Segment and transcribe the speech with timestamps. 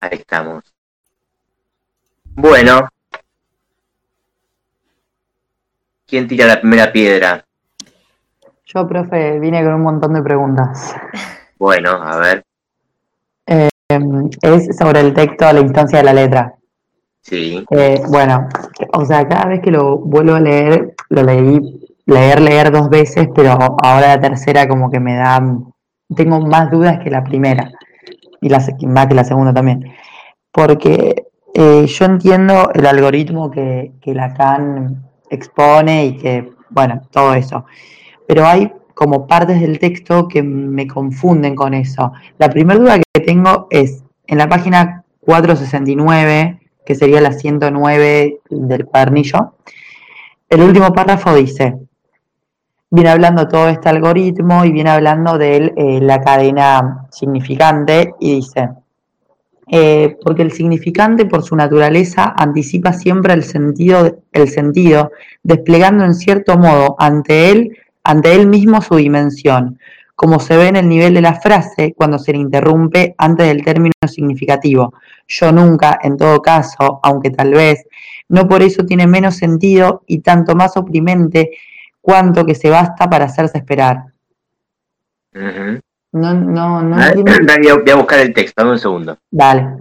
[0.00, 0.64] Ahí estamos.
[2.34, 2.88] Bueno.
[6.06, 7.44] ¿Quién tira la primera piedra?
[8.64, 10.94] Yo, profe, vine con un montón de preguntas.
[11.58, 12.44] Bueno, a ver.
[13.46, 13.68] Eh,
[14.42, 16.54] es sobre el texto a la instancia de la letra.
[17.20, 17.64] Sí.
[17.70, 18.48] Eh, bueno,
[18.94, 23.28] o sea, cada vez que lo vuelvo a leer, lo leí leer, leer dos veces,
[23.34, 25.40] pero ahora la tercera como que me da,
[26.14, 27.70] tengo más dudas que la primera,
[28.40, 29.92] y la, más que la segunda también,
[30.52, 37.64] porque eh, yo entiendo el algoritmo que, que Lacan expone y que, bueno, todo eso,
[38.26, 42.12] pero hay como partes del texto que me confunden con eso.
[42.36, 48.84] La primera duda que tengo es, en la página 469, que sería la 109 del
[48.84, 49.54] cuadernillo,
[50.50, 51.78] el último párrafo dice,
[52.90, 58.68] viene hablando todo este algoritmo y viene hablando de eh, la cadena significante y dice,
[59.68, 65.12] eh, porque el significante por su naturaleza anticipa siempre el sentido, el sentido,
[65.44, 69.78] desplegando en cierto modo ante él, ante él mismo su dimensión,
[70.16, 73.64] como se ve en el nivel de la frase cuando se le interrumpe antes del
[73.64, 74.92] término significativo.
[75.28, 77.84] Yo nunca, en todo caso, aunque tal vez,
[78.28, 81.50] no por eso tiene menos sentido y tanto más oprimente
[82.00, 84.04] cuánto que se basta para hacerse esperar.
[85.32, 86.96] No, no, no.
[87.82, 89.18] voy a buscar el texto, dame un segundo.
[89.30, 89.76] Dale.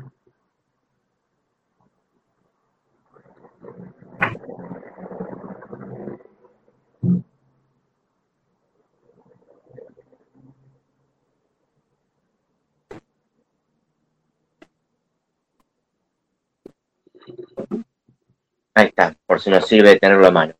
[18.75, 20.53] Ahí está, por si nos sirve tenerlo a mano.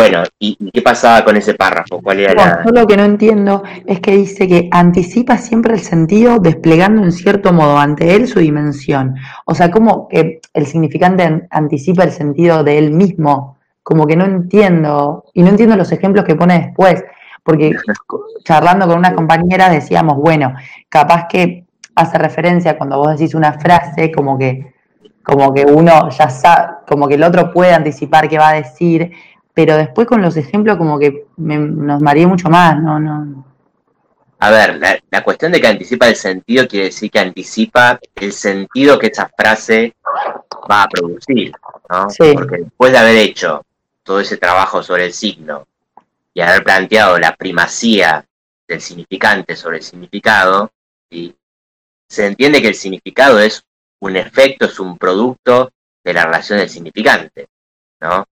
[0.00, 2.00] Bueno, ¿y, qué pasaba con ese párrafo?
[2.02, 6.38] ¿Cuál era Yo lo que no entiendo es que dice que anticipa siempre el sentido
[6.38, 9.16] desplegando en cierto modo ante él su dimensión.
[9.44, 13.58] O sea, como que el significante anticipa el sentido de él mismo.
[13.82, 17.04] Como que no entiendo, y no entiendo los ejemplos que pone después,
[17.42, 17.72] porque
[18.44, 20.54] charlando con una compañera decíamos, bueno,
[20.88, 24.72] capaz que hace referencia cuando vos decís una frase, como que,
[25.22, 29.12] como que uno ya sabe, como que el otro puede anticipar qué va a decir,
[29.60, 33.44] pero después con los ejemplos como que nos mareé mucho más, no, no.
[34.38, 38.98] A ver, la, cuestión de que anticipa el sentido quiere decir que anticipa el sentido
[38.98, 39.94] que esa frase
[40.70, 41.52] va a producir,
[41.90, 42.08] ¿no?
[42.32, 43.66] Porque después de haber hecho
[44.02, 45.66] todo ese trabajo sobre el signo
[46.32, 48.24] y haber planteado la primacía
[48.66, 50.70] del significante sobre el significado,
[52.08, 53.62] se entiende que el significado es
[53.98, 55.70] un efecto, es un producto
[56.02, 57.48] de la relación del significante,
[58.00, 58.24] ¿no?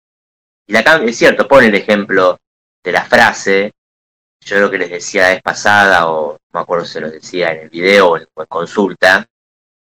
[0.68, 2.40] Y acá es cierto, pone el ejemplo
[2.84, 3.74] de la frase,
[4.42, 7.10] yo lo que les decía la vez pasada, o no me acuerdo si se lo
[7.10, 9.26] decía en el video o en, consulta,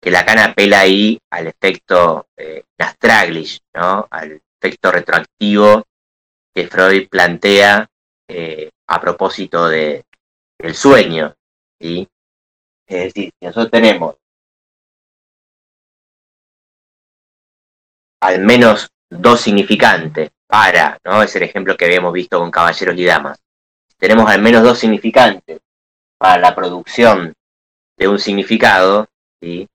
[0.01, 4.07] que la cana apela ahí al efecto eh, Nastraglish, ¿no?
[4.09, 5.83] al efecto retroactivo
[6.55, 7.85] que Freud plantea
[8.29, 10.05] eh, a propósito de,
[10.57, 11.35] del sueño.
[11.77, 12.07] ¿sí?
[12.87, 14.15] Es decir, si nosotros tenemos
[18.21, 21.21] al menos dos significantes para, ¿no?
[21.21, 23.39] Es el ejemplo que habíamos visto con caballeros y damas.
[23.97, 25.59] Tenemos al menos dos significantes
[26.17, 27.33] para la producción
[27.95, 29.07] de un significado,
[29.39, 29.67] ¿sí?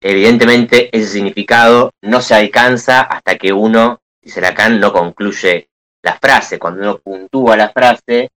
[0.00, 5.68] evidentemente ese significado no se alcanza hasta que uno, dice Lacan, no concluye
[6.02, 6.58] la frase.
[6.58, 8.30] Cuando uno puntúa la frase,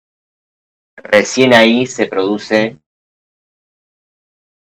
[0.97, 2.77] recién ahí se produce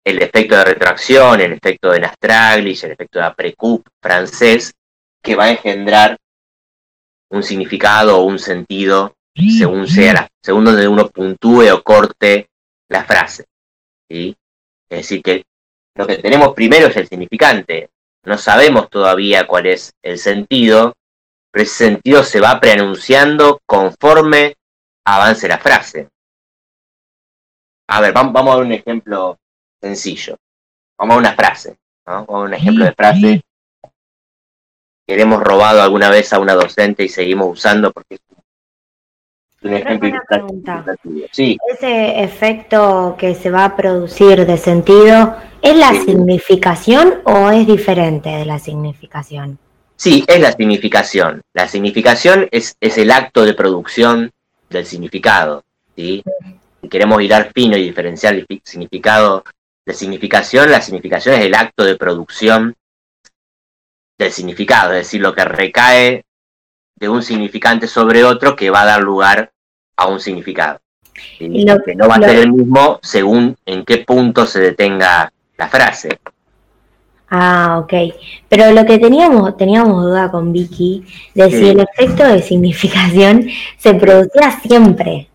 [0.04, 4.72] el efecto de retracción, el efecto de Nastraglish, el efecto de Aprecoup francés,
[5.22, 6.16] que va a engendrar
[7.30, 12.48] un significado o un sentido según sea según donde uno puntúe o corte
[12.88, 13.44] la frase.
[14.08, 14.36] ¿sí?
[14.88, 15.44] Es decir, que
[15.94, 17.90] lo que tenemos primero es el significante.
[18.24, 20.94] No sabemos todavía cuál es el sentido,
[21.50, 24.54] pero ese sentido se va preanunciando conforme
[25.04, 26.08] avance la frase.
[27.88, 29.38] A ver, vamos, a ver un ejemplo
[29.80, 30.36] sencillo.
[30.98, 31.76] Vamos a una frase.
[32.04, 33.42] Vamos a un ejemplo de frase
[35.06, 38.20] que hemos robado alguna vez a una docente y seguimos usando porque es
[39.62, 40.10] un ejemplo.
[41.30, 41.56] Sí.
[41.72, 48.30] Ese efecto que se va a producir de sentido, ¿es la significación o es diferente
[48.30, 49.58] de la significación?
[49.96, 51.40] Sí, es la significación.
[51.54, 54.30] La significación es, es el acto de producción
[54.68, 55.64] del significado.
[55.96, 56.22] ¿sí?
[56.82, 59.44] Si queremos hilar fino y diferenciar el significado
[59.86, 62.74] de significación, la significación es el acto de producción
[64.18, 66.24] del significado, es decir, lo que recae
[66.94, 69.52] de un significante sobre otro que va a dar lugar
[69.96, 70.80] a un significado.
[71.38, 75.30] Y lo, que no va a ser el mismo según en qué punto se detenga
[75.56, 76.18] la frase.
[77.28, 78.14] Ah, ok.
[78.48, 81.04] Pero lo que teníamos, teníamos duda con Vicky,
[81.34, 83.48] de si el efecto de significación
[83.78, 85.28] se producía siempre.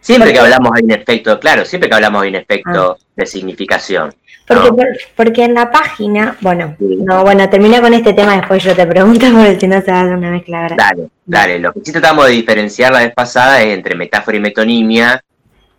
[0.00, 3.03] Siempre que hablamos de un efecto, claro, siempre que hablamos de un efecto ah.
[3.16, 4.14] De significación.
[4.46, 4.70] Porque,
[5.16, 9.26] porque en la página, bueno, no, bueno, termina con este tema, después yo te pregunto,
[9.32, 10.76] porque si no se va a hacer una mezcla grande.
[10.76, 11.58] Dale, dale.
[11.60, 15.22] Lo que sí tratamos de diferenciar la vez pasada es entre metáfora y metonimia,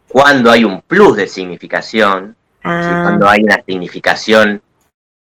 [0.07, 3.01] cuando hay un plus de significación, ah.
[3.03, 4.61] cuando hay una significación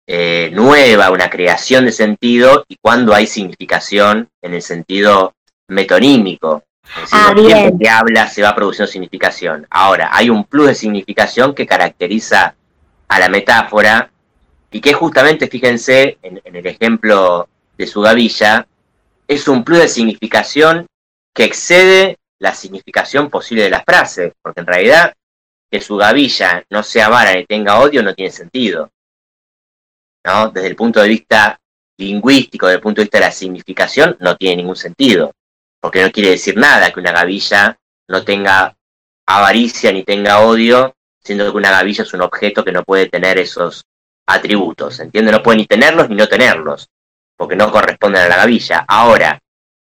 [0.06, 5.34] eh, nueva, una creación de sentido, y cuando hay significación en el sentido
[5.68, 6.62] metonímico.
[6.94, 9.66] Es decir, el ah, tiempo que habla se va produciendo significación.
[9.70, 12.54] Ahora, hay un plus de significación que caracteriza
[13.08, 14.10] a la metáfora
[14.70, 18.66] y que justamente, fíjense en, el ejemplo de su gavilla,
[19.28, 20.86] es un plus de significación
[21.34, 25.14] que excede la significación posible de la frase, porque en realidad
[25.70, 28.90] que su gavilla no sea vara ni tenga odio no tiene sentido.
[30.24, 30.50] ¿no?
[30.50, 31.58] Desde el punto de vista
[31.98, 35.32] lingüístico, desde el punto de vista de la significación, no tiene ningún sentido,
[35.81, 37.78] porque no quiere decir nada que una gavilla
[38.08, 38.76] no tenga
[39.26, 43.38] avaricia ni tenga odio, siendo que una gavilla es un objeto que no puede tener
[43.38, 43.84] esos
[44.26, 45.32] atributos, ¿entiendes?
[45.32, 46.88] No puede ni tenerlos ni no tenerlos,
[47.37, 48.84] porque no corresponden a la gavilla.
[48.87, 49.40] Ahora,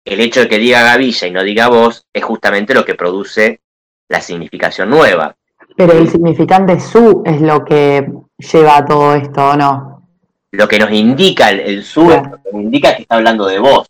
[0.05, 3.61] el hecho de que diga gavilla y no diga voz es justamente lo que produce
[4.09, 5.37] la significación nueva.
[5.77, 10.09] Pero el significante su es lo que lleva a todo esto, ¿o no?
[10.51, 13.59] Lo que nos indica el, su es lo que nos indica que está hablando de
[13.59, 13.87] voz.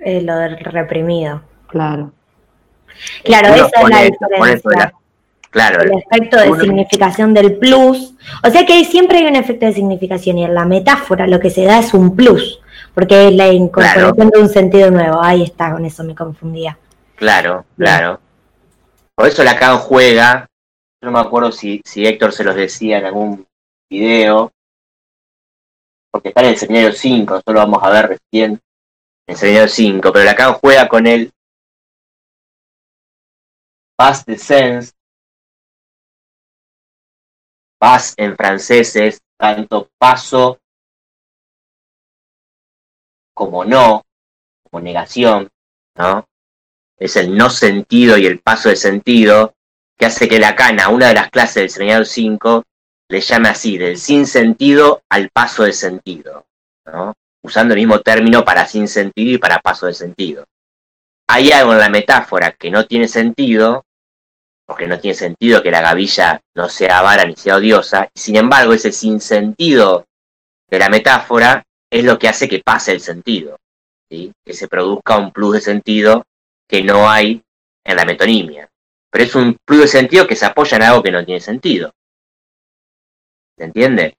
[0.00, 1.42] Lo del reprimido.
[1.68, 2.12] Claro.
[3.24, 4.92] Claro, esa es la diferencia.
[5.50, 5.82] Claro.
[5.82, 8.14] El efecto de significación del plus.
[8.44, 11.50] O sea que siempre hay un efecto de significación y en la metáfora lo que
[11.50, 12.60] se da es un plus,
[12.94, 15.20] porque es la incorporación de un sentido nuevo.
[15.20, 16.78] Ahí está, con eso me confundía.
[17.16, 18.20] Claro, claro.
[19.14, 20.46] Por eso Lacan juega,
[21.02, 23.46] no me acuerdo si, si Héctor se los decía en algún
[23.90, 24.52] video,
[26.12, 28.60] porque está en el seminario 5, solo vamos a ver recién
[29.30, 31.32] en el seminario 5, pero Lacan juega con el
[33.96, 34.92] past sense
[37.78, 40.58] Paz en francés es tanto paso
[43.32, 44.02] como no,
[44.64, 45.48] como negación,
[45.96, 46.26] ¿no?
[46.98, 49.54] Es el no sentido y el paso de sentido
[49.96, 52.64] que hace que la cana, una de las clases del señor 5,
[53.08, 56.46] le llame así, del sin sentido al paso de sentido,
[56.84, 57.14] ¿no?
[57.42, 60.44] Usando el mismo término para sin sentido y para paso de sentido.
[61.28, 63.84] Hay algo en la metáfora que no tiene sentido,
[64.66, 68.36] porque no tiene sentido que la gavilla no sea vara ni sea odiosa, y sin
[68.36, 70.06] embargo ese sinsentido
[70.68, 73.56] de la metáfora es lo que hace que pase el sentido,
[74.08, 76.24] que se produzca un plus de sentido
[76.68, 77.42] que no hay
[77.84, 78.68] en la metonimia.
[79.10, 81.92] Pero es un plus de sentido que se apoya en algo que no tiene sentido.
[83.58, 84.16] ¿Se entiende?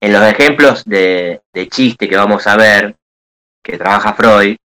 [0.00, 2.96] En los ejemplos de, chiste que vamos a ver,
[3.62, 4.56] que trabaja Freud,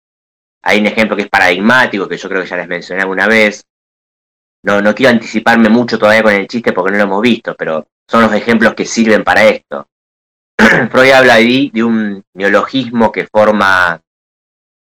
[0.63, 3.65] hay un ejemplo que es paradigmático, que yo creo que ya les mencioné alguna vez,
[4.63, 7.87] no, no quiero anticiparme mucho todavía con el chiste porque no lo hemos visto, pero
[8.07, 9.89] son los ejemplos que sirven para esto.
[10.91, 14.01] Freud habla ahí de un neologismo que forma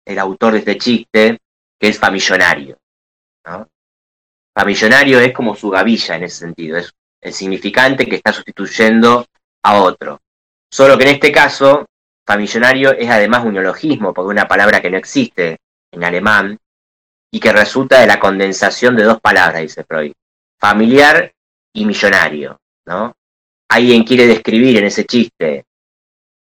[0.05, 1.37] el autor de este chiste,
[1.79, 2.77] que es famillonario.
[3.45, 3.67] ¿no?
[4.55, 9.27] Famillonario es como su gavilla en ese sentido, es el significante que está sustituyendo
[9.63, 10.19] a otro.
[10.71, 11.85] Solo que en este caso,
[12.25, 15.57] famillonario es además un neologismo, porque es una palabra que no existe
[15.91, 16.57] en alemán,
[17.31, 20.13] y que resulta de la condensación de dos palabras, dice Freud,
[20.59, 21.31] familiar
[21.73, 23.13] y millonario, ¿no?
[23.69, 25.65] Alguien quiere describir en ese chiste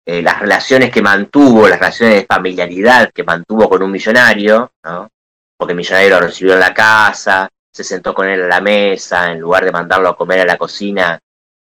[0.07, 5.09] eh, las relaciones que mantuvo, las relaciones de familiaridad que mantuvo con un millonario, ¿no?
[5.57, 9.33] Porque el millonario lo recibió en la casa, se sentó con él a la mesa,
[9.33, 11.19] en lugar de mandarlo a comer a la cocina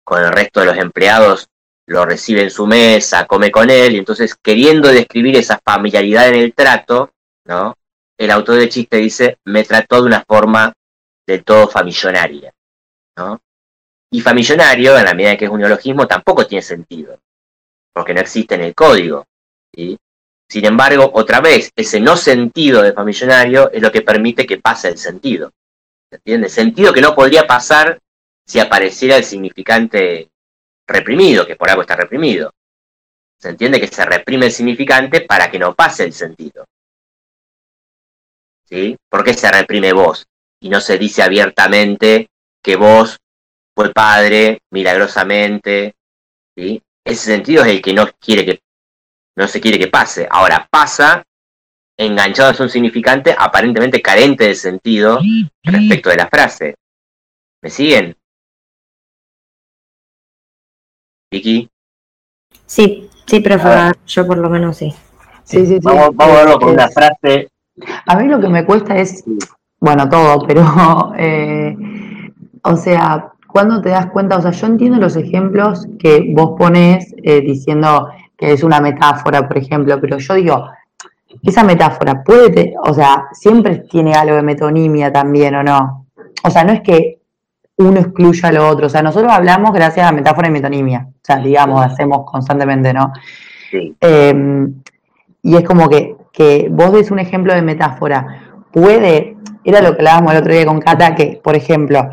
[0.04, 1.48] con el resto de los empleados,
[1.86, 6.36] lo recibe en su mesa, come con él, y entonces queriendo describir esa familiaridad en
[6.36, 7.12] el trato,
[7.46, 7.74] ¿no?
[8.16, 10.72] el autor del chiste dice, me trató de una forma
[11.26, 12.52] de todo famillonaria.
[13.16, 13.40] ¿no?
[14.10, 17.18] Y famillonario, en la medida que es un neologismo, tampoco tiene sentido,
[17.92, 19.26] porque no existe en el código.
[19.72, 24.88] Sin embargo, otra vez, ese no sentido de famillonario es lo que permite que pase
[24.88, 25.50] el sentido.
[26.10, 26.50] ¿Se entiende?
[26.50, 27.98] Sentido que no podría pasar
[28.46, 30.31] si apareciera el significante
[30.92, 32.52] reprimido, que por algo está reprimido.
[33.38, 36.64] Se entiende que se reprime el significante para que no pase el sentido.
[38.72, 38.96] ¿sí?
[39.10, 40.26] ¿Por qué se reprime vos?
[40.60, 42.30] Y no se dice abiertamente
[42.62, 43.18] que vos
[43.74, 45.94] fue padre milagrosamente,
[46.56, 46.82] ¿sí?
[47.04, 48.60] Ese sentido es el que no quiere que,
[49.36, 50.26] no se quiere que pase.
[50.30, 51.24] Ahora, pasa
[51.98, 55.20] enganchado a un significante aparentemente carente de sentido
[55.62, 56.76] respecto de la frase.
[57.62, 58.16] ¿Me siguen?
[61.32, 61.68] Vicky.
[62.66, 64.94] Sí, sí, profe, yo por lo menos sí.
[65.44, 65.80] Sí, sí, sí.
[65.82, 67.48] Vamos, a verlo con una frase.
[68.06, 69.24] A mí lo que me cuesta es,
[69.80, 71.74] bueno, todo, pero, eh,
[72.62, 77.14] o sea, cuando te das cuenta, o sea, yo entiendo los ejemplos que vos pones
[77.22, 80.68] eh, diciendo que es una metáfora, por ejemplo, pero yo digo,
[81.42, 86.06] esa metáfora puede, o sea, siempre tiene algo de metonimia también, ¿o no?
[86.44, 87.21] O sea, no es que
[87.82, 91.20] uno excluya a lo otro, o sea, nosotros hablamos gracias a metáfora y metonimia, o
[91.22, 93.12] sea, digamos, hacemos constantemente, ¿no?
[93.70, 93.94] Sí.
[94.00, 94.74] Em,
[95.42, 99.98] y es como que, que vos des un ejemplo de metáfora, puede, era lo que
[100.00, 102.10] hablábamos el otro día con Cata, que, por ejemplo,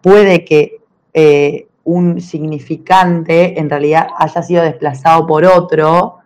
[0.00, 0.80] puede que
[1.12, 6.18] eh, un significante en realidad haya sido desplazado por otro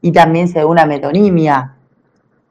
[0.00, 1.74] y también se da una metonimia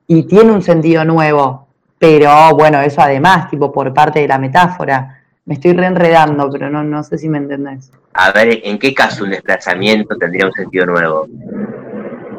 [0.07, 1.67] y tiene un sentido nuevo,
[1.99, 5.22] pero bueno, eso además, tipo por parte de la metáfora.
[5.45, 7.91] Me estoy reenredando, pero no, no sé si me entendés.
[8.13, 11.27] A ver, ¿en qué caso un desplazamiento tendría un sentido nuevo?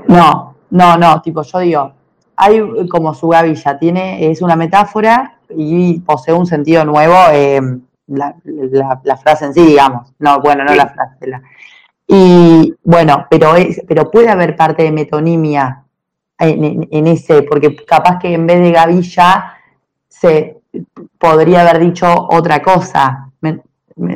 [0.09, 1.93] No, no, no, tipo yo digo,
[2.37, 7.15] hay como su gavilla, tiene, es una metáfora y posee un sentido nuevo.
[7.33, 7.61] Eh,
[8.07, 8.35] la,
[9.03, 10.13] la, frase en sí, digamos.
[10.19, 11.17] No, bueno, no la frase.
[12.07, 15.85] y bueno, pero, es, pero puede haber parte de metonimia
[16.39, 19.55] en, ese, porque capaz que en vez de gavilla
[20.09, 20.59] se
[21.19, 23.31] podría haber dicho otra cosa,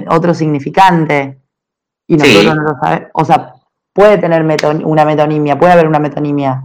[0.08, 1.38] otro significante.
[2.06, 3.10] Y nosotros no lo sabemos.
[3.14, 3.54] O sea,
[3.92, 4.42] puede tener
[4.84, 6.64] una metonimia, puede haber una metonimia.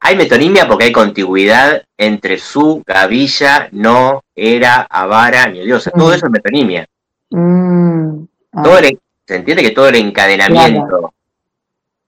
[0.00, 5.90] Hay metonimia porque hay contigüidad entre su, gavilla, no, era, avara, ni odiosa.
[5.90, 6.12] Todo mm.
[6.14, 6.86] eso es metonimia.
[7.30, 8.22] Mm.
[8.52, 8.62] Ah.
[8.62, 8.78] Todo
[9.26, 11.12] se entiende que todo el encadenamiento.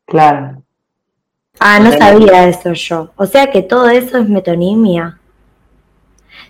[0.07, 0.63] Claro.
[1.61, 3.13] Ah, no sabía eso yo.
[3.17, 5.19] O sea que todo eso es metonimia.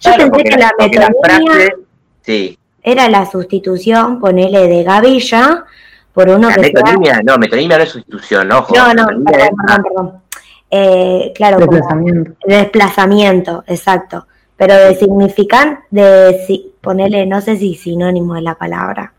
[0.01, 1.75] Yo pensé que la metonimia
[2.23, 2.59] sí.
[2.83, 5.65] era la sustitución, ponele de gavilla,
[6.13, 8.75] por uno la que metonimia, no, metonimia no es sustitución, ojo.
[8.75, 10.23] No, no, perdón, perdón.
[10.71, 12.33] Eh, claro, desplazamiento.
[12.47, 14.27] desplazamiento, exacto.
[14.57, 19.13] Pero de significante, de ponerle, no sé si sinónimo de la palabra,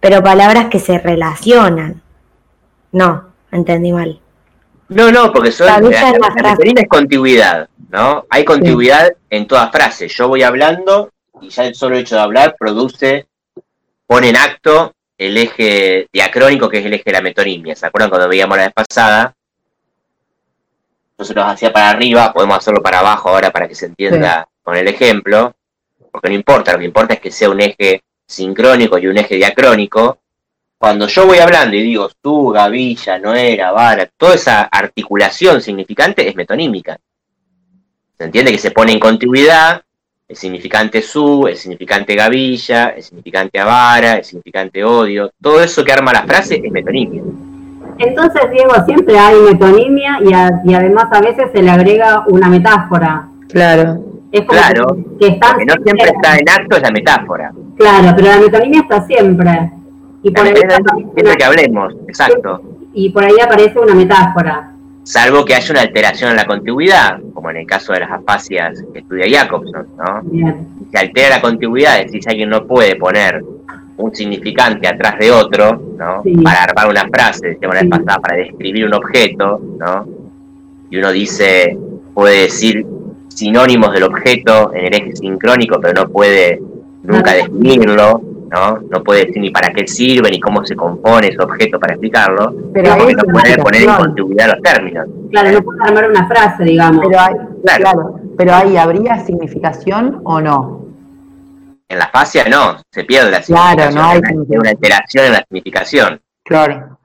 [0.00, 2.02] pero palabras que se relacionan.
[2.92, 4.20] No, entendí mal.
[4.88, 8.26] No, no, porque son, la, la, es contigüidad, ¿no?
[8.30, 10.08] Hay contigüidad en toda frase.
[10.08, 13.26] Yo voy hablando y ya el solo hecho de hablar produce,
[14.06, 17.76] pone en acto el eje diacrónico que es el eje de la metonimia.
[17.76, 19.34] ¿Se acuerdan cuando veíamos la vez pasada?
[21.18, 24.86] nosotros hacía para arriba, podemos hacerlo para abajo ahora para que se entienda con el
[24.86, 25.52] ejemplo,
[26.12, 29.34] porque no importa, lo que importa es que sea un eje sincrónico y un eje
[29.34, 30.18] diacrónico.
[30.78, 36.28] Cuando yo voy hablando y digo tú, gavilla, no era, vara, toda esa articulación significante
[36.28, 36.96] es metonímica.
[38.16, 39.82] ¿Se entiende que se pone en continuidad
[40.28, 45.32] el significante su, el significante gavilla, el significante avara, el significante odio?
[45.42, 47.24] Todo eso que arma la frase es metonímica.
[47.98, 53.28] Entonces, Diego, siempre hay metonimia y, y además a veces se le agrega una metáfora.
[53.48, 54.04] Claro.
[54.30, 57.50] Es claro, que, no siempre está en acto esa metáfora.
[57.76, 59.72] Claro, pero la metonimia está siempre.
[60.22, 60.54] Y por ahí
[61.38, 62.62] que hablemos, exacto.
[62.92, 64.72] Y por ahí aparece una metáfora.
[65.04, 68.84] Salvo que haya una alteración en la contigüidad, como en el caso de las afasias
[68.92, 70.20] que estudia Jacobson, ¿no?
[70.24, 70.66] Bien.
[70.78, 73.42] Si se altera la contigüidad, es decir, alguien no puede poner
[73.96, 76.22] un significante atrás de otro, ¿no?
[76.42, 80.06] Para armar una frase, de manera pasada, para describir un objeto, ¿no?
[80.90, 81.78] Y uno dice,
[82.12, 82.84] puede decir
[83.38, 86.60] sinónimos del objeto en el eje sincrónico, pero no puede
[87.04, 88.20] nunca definirlo,
[88.50, 88.78] ¿no?
[88.90, 92.54] No puede decir ni para qué sirve, ni cómo se compone ese objeto para explicarlo,
[92.72, 95.06] pero no puede poner en continuidad los términos.
[95.30, 97.04] Claro, no puede armar una frase, digamos.
[97.06, 97.34] Pero hay,
[97.76, 98.20] claro.
[98.36, 100.84] pero ahí habría significación o no.
[101.88, 103.94] En la fascia no, se pierde la significación.
[103.94, 106.20] no hay, una, alteración en la significación.
[106.44, 106.98] Claro.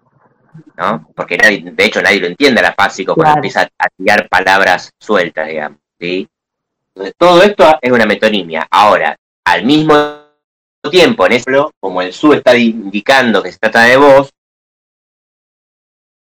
[0.78, 1.08] ¿no?
[1.16, 4.92] Porque nadie, de hecho nadie lo entiende a la fásico cuando empieza a tirar palabras
[5.00, 5.80] sueltas, digamos.
[6.00, 6.28] ¿sí?
[6.96, 8.68] Entonces, todo esto es una metonimia.
[8.70, 10.23] Ahora, al mismo
[10.90, 14.30] tiempo, en eso, como el su está indicando que se trata de voz,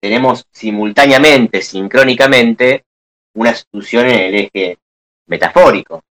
[0.02, 2.86] tenemos simultáneamente, sincrónicamente,
[3.36, 4.78] una sustitución en el eje
[5.28, 6.04] metafórico,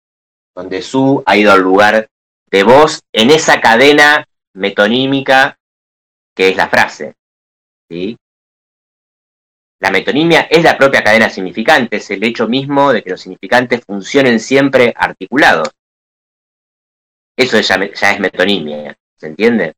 [0.56, 2.08] donde su ha ido al lugar
[2.50, 5.58] de voz en esa cadena metonímica
[6.36, 7.16] que es la frase.
[7.90, 8.18] ¿sí?
[9.80, 13.84] La metonimia es la propia cadena significante, es el hecho mismo de que los significantes
[13.86, 15.70] funcionen siempre articulados.
[17.38, 19.74] Eso ya, es metonimia, ¿se entiende?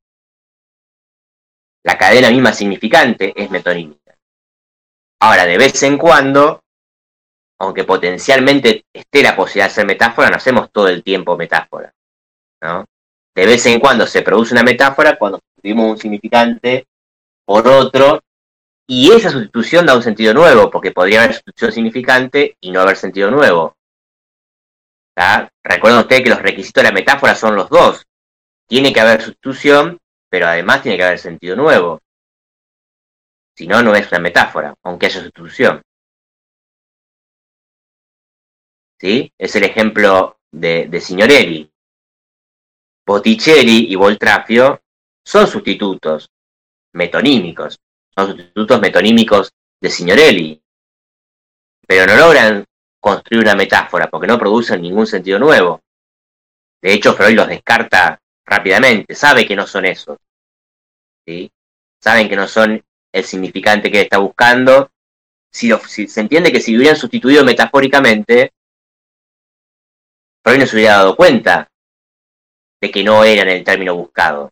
[1.83, 4.15] La cadena misma significante es metonímica.
[5.19, 6.61] Ahora, de vez en cuando,
[7.59, 11.91] aunque potencialmente esté la posibilidad de hacer metáfora, no hacemos todo el tiempo metáfora.
[13.35, 16.85] De vez en cuando se produce una metáfora cuando escribimos un significante
[17.45, 18.21] por otro,
[18.89, 22.95] y esa sustitución da un sentido nuevo, porque podría haber sustitución significante y no haber
[22.95, 23.75] sentido nuevo.
[25.63, 28.05] Recuerden ustedes que los requisitos de la metáfora son los dos.
[28.67, 29.97] Tiene que haber sustitución,
[30.29, 31.99] pero además tiene que haber sentido nuevo.
[33.55, 35.81] Si no, no es una metáfora, aunque haya sustitución.
[38.99, 39.31] ¿Sí?
[39.37, 41.71] Es el ejemplo de, de Signorelli.
[43.05, 44.81] Botticelli y Voltrafio
[45.25, 46.29] son sustitutos
[46.93, 47.79] metonímicos,
[48.13, 50.61] son sustitutos metonímicos de Signorelli,
[51.87, 52.65] pero no logran
[52.99, 55.81] construir una metáfora porque no producen ningún sentido nuevo.
[56.81, 60.17] De hecho, Freud los descarta rápidamente, sabe que no son esos.
[61.25, 61.51] ¿sí?
[62.01, 64.91] Saben que no son el significante que está buscando.
[65.51, 65.71] Si,
[66.07, 68.51] se entiende que si hubieran sustituido metafóricamente,
[70.43, 71.67] Freud no se hubiera dado cuenta
[72.79, 74.51] de que no eran el término buscado.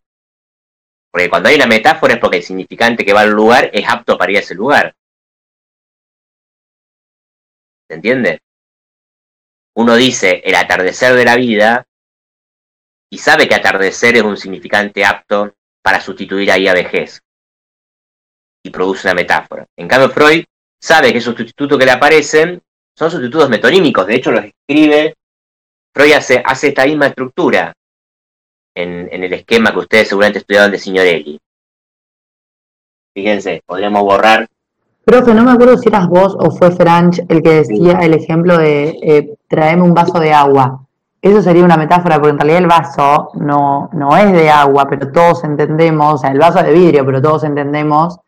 [1.11, 4.17] Porque cuando hay una metáfora es porque el significante que va al lugar es apto
[4.17, 4.95] para ir a ese lugar.
[7.87, 8.41] ¿Se entiende?
[9.75, 11.85] Uno dice el atardecer de la vida
[13.11, 17.21] y sabe que atardecer es un significante apto para sustituir ahí a vejez
[18.63, 19.65] y produce una metáfora.
[19.77, 20.45] En cambio, Freud
[20.81, 22.61] sabe que esos sustitutos que le aparecen
[22.97, 25.15] son sustitutos metonímicos, de hecho los escribe,
[25.93, 27.73] Freud hace, hace esta misma estructura
[28.75, 31.39] en, el esquema que ustedes seguramente estudiaron de Signorelli.
[33.13, 34.47] Fíjense, podríamos borrar.
[35.05, 38.57] Profe, no me acuerdo si eras vos o fue Franch el que decía el ejemplo
[38.57, 40.81] de eh, traeme un vaso de agua.
[41.21, 45.11] Eso sería una metáfora, porque en realidad el vaso no, no es de agua, pero
[45.11, 48.19] todos entendemos, o sea, el vaso es de vidrio, pero todos entendemos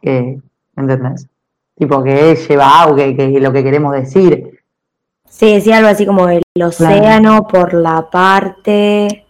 [0.00, 0.38] que,
[0.76, 1.26] ¿entendés?
[1.74, 4.60] Tipo que lleva agua, que, lo que queremos decir.
[5.28, 9.24] Sí, decía algo así como el océano por la parte...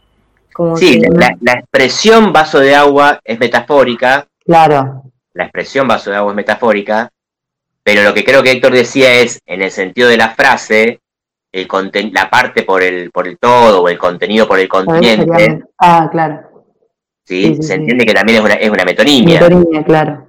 [0.53, 4.27] Como sí, la, expresión vaso de agua es metafórica.
[4.45, 5.03] Claro.
[5.37, 7.11] La expresión vaso de agua es metafórica,
[7.83, 11.01] pero lo que creo que Héctor decía es, en el sentido de la frase,
[11.53, 11.69] el
[12.13, 15.63] la parte por el, por el todo o el contenido por el continente.
[15.79, 16.65] Ah, claro.
[17.25, 17.63] ¿sí?
[17.63, 19.41] Se entiende que también es una, es una metonimia.
[19.41, 20.27] Metonimia, claro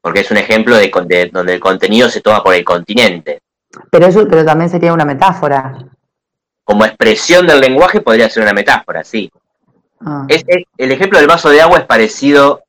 [0.00, 3.40] porque es un ejemplo de, donde el contenido se toma por el continente.
[3.90, 5.78] Pero eso pero también sería una metáfora.
[6.64, 9.30] Como expresión del lenguaje podría ser una metáfora, sí.
[10.02, 10.26] Ah.
[10.78, 12.62] el ejemplo del vaso de agua es parecido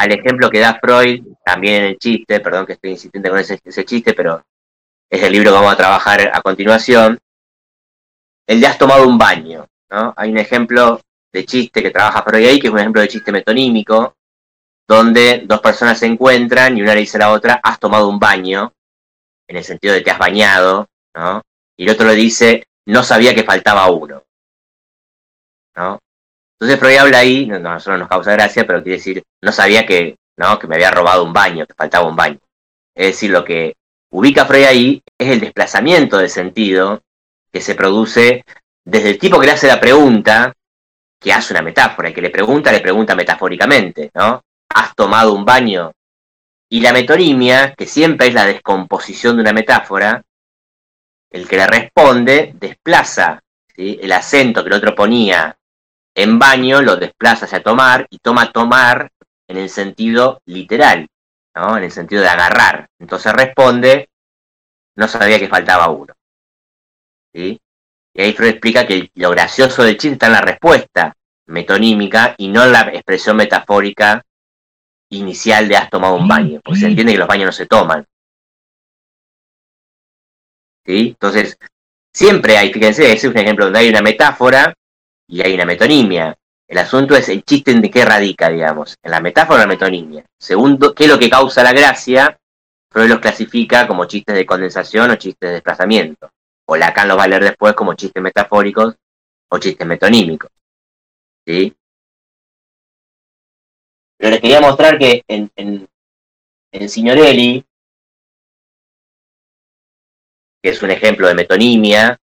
[0.00, 3.84] al ejemplo que da Freud también en el chiste, perdón que estoy insistiendo con ese,
[3.84, 4.42] chiste, pero
[5.10, 7.18] es el libro que vamos a trabajar a continuación.
[8.46, 10.14] El de has tomado un baño, ¿no?
[10.16, 13.30] Hay un ejemplo de chiste que trabaja Freud ahí, que es un ejemplo de chiste
[13.30, 14.14] metonímico,
[14.88, 18.18] donde dos personas se encuentran y una le dice a la otra, has tomado un
[18.18, 18.72] baño,
[19.48, 21.42] en el sentido de te has bañado, ¿no?
[21.76, 24.22] Y el otro le dice, no sabía que faltaba uno,
[25.76, 25.98] ¿no?
[26.60, 30.16] Entonces Freud habla ahí, no, no, nos causa gracia, pero quiere decir, no sabía que,
[30.36, 30.58] ¿no?
[30.58, 32.38] que me había robado un baño, que faltaba un baño.
[32.94, 33.76] Es decir, lo que
[34.10, 37.02] ubica Freud ahí es el desplazamiento de sentido
[37.50, 38.44] que se produce
[38.84, 40.52] desde el tipo que le hace la pregunta,
[41.18, 44.42] que hace una metáfora, y que le pregunta, le pregunta metafóricamente, ¿no?
[44.68, 45.92] has tomado un baño.
[46.68, 50.22] Y la metonimia, que siempre es la descomposición de una metáfora,
[51.30, 53.40] el que le responde desplaza
[53.76, 55.56] el acento que el otro ponía
[56.14, 59.10] en baño, lo desplaza hacia tomar y toma tomar
[59.48, 61.08] en el sentido literal,
[61.54, 61.76] ¿no?
[61.76, 62.88] en el sentido de agarrar.
[62.98, 64.08] Entonces responde,
[64.96, 66.14] no sabía que faltaba uno.
[67.32, 67.60] ¿sí?
[68.14, 71.14] Y ahí Freud explica que lo gracioso del chiste está en la respuesta
[71.46, 74.24] metonímica y no en la expresión metafórica
[75.10, 78.06] inicial de has tomado un baño, porque se entiende que los baños no se toman.
[80.86, 81.08] ¿Sí?
[81.08, 81.58] Entonces,
[82.12, 84.74] siempre hay, fíjense, ese es un ejemplo donde hay una metáfora
[85.30, 86.36] y hay una metonimia.
[86.68, 89.66] El asunto es el chiste en de qué radica, digamos, en la metáfora o la
[89.66, 90.24] metonimia.
[90.38, 92.38] Segundo, qué es lo que causa la gracia,
[92.92, 96.30] Freud los clasifica como chistes de condensación o chistes de desplazamiento.
[96.66, 98.96] O Lacan los va a leer después como chistes metafóricos
[99.50, 100.50] o chistes metonímicos.
[101.46, 101.74] ¿Sí?
[104.18, 107.64] Pero les quería mostrar que en, en, Signorelli,
[110.62, 112.18] que es un ejemplo de metonimia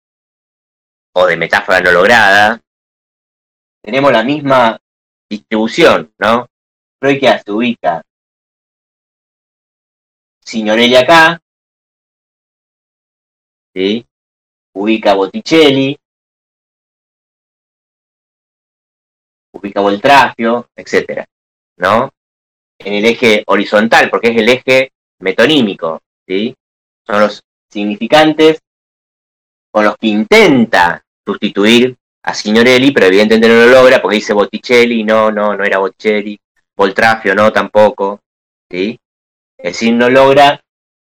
[1.16, 2.62] o de metáfora no lograda,
[3.82, 4.80] tenemos la misma
[5.30, 6.48] distribución, ¿no?
[7.00, 8.02] Freud que se ubica
[10.44, 11.42] Signorelli acá,
[13.74, 14.06] ¿sí?
[14.74, 15.98] ubica Botticelli,
[19.52, 21.28] ubica Voltrafio, etcétera.
[21.78, 22.12] ¿no?
[22.80, 26.56] En el eje horizontal, porque es el eje metonímico, ¿sí?
[27.06, 28.60] Son los significantes
[29.72, 31.96] con los que intenta sustituir
[32.28, 36.38] a Signorelli, pero evidentemente no lo logra porque dice Botticelli, no, no, no era Botticelli,
[36.76, 38.20] Voltrafio no tampoco,
[38.70, 39.00] ¿sí?
[39.58, 40.60] Es decir, no logra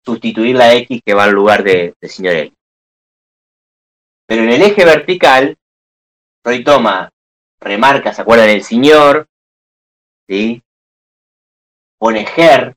[0.03, 2.55] sustituir la X que va al lugar de, Signorelli.
[4.27, 5.59] Pero en el eje vertical,
[6.43, 7.11] Freud toma,
[7.61, 8.49] remarca, ¿se acuerdan?
[8.49, 9.27] El señor,
[10.27, 10.63] ¿sí?
[11.99, 12.75] Pone her,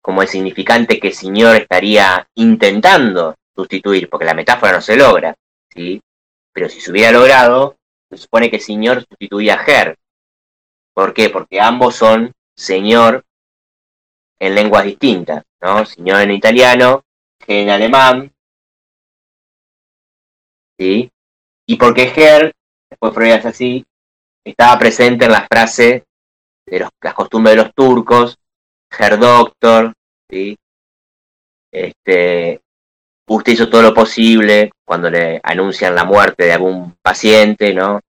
[0.00, 5.34] como el significante que señor estaría intentando sustituir, porque la metáfora no se logra,
[5.68, 6.00] ¿sí?
[6.52, 7.76] Pero si se hubiera logrado,
[8.10, 9.96] se supone que señor sustituía a her.
[10.94, 11.30] ¿Por qué?
[11.30, 13.24] Porque ambos son señor
[14.38, 15.84] en lenguas distintas, ¿no?
[15.84, 17.04] Señor en italiano,
[17.46, 18.32] en alemán,
[20.78, 21.10] ¿sí?
[21.66, 22.52] Y porque her,
[22.88, 23.86] después Freud es así,
[24.44, 26.04] estaba presente en la frase
[26.66, 28.38] de las costumbres de los turcos,
[28.90, 29.92] Herr Doctor,
[30.28, 30.56] ¿sí?
[31.72, 32.60] Este,
[33.30, 38.00] usted hizo todo lo posible cuando le anuncian la muerte de algún paciente, ¿no?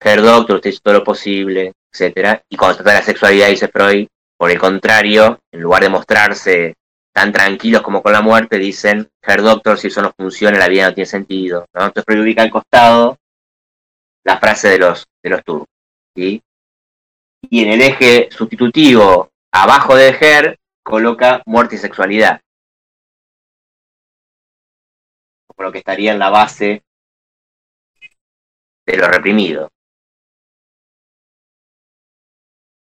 [0.00, 2.42] Herr Doctor, usted hizo todo lo posible, etcétera.
[2.48, 5.88] Y cuando se trata de la sexualidad, dice Freud, por el contrario, en lugar de
[5.88, 6.74] mostrarse
[7.14, 10.88] tan tranquilos como con la muerte, dicen, Herr Doctor, si eso no funciona, la vida
[10.88, 11.86] no tiene sentido, ¿no?
[11.86, 13.16] Entonces Freud ubica al costado
[14.24, 15.68] la frase de los, de los turcos.
[16.16, 16.42] Y
[17.50, 22.40] en el eje sustitutivo Abajo de Her coloca muerte y sexualidad.
[25.56, 26.82] Como lo que estaría en la base
[28.86, 29.70] de lo reprimido.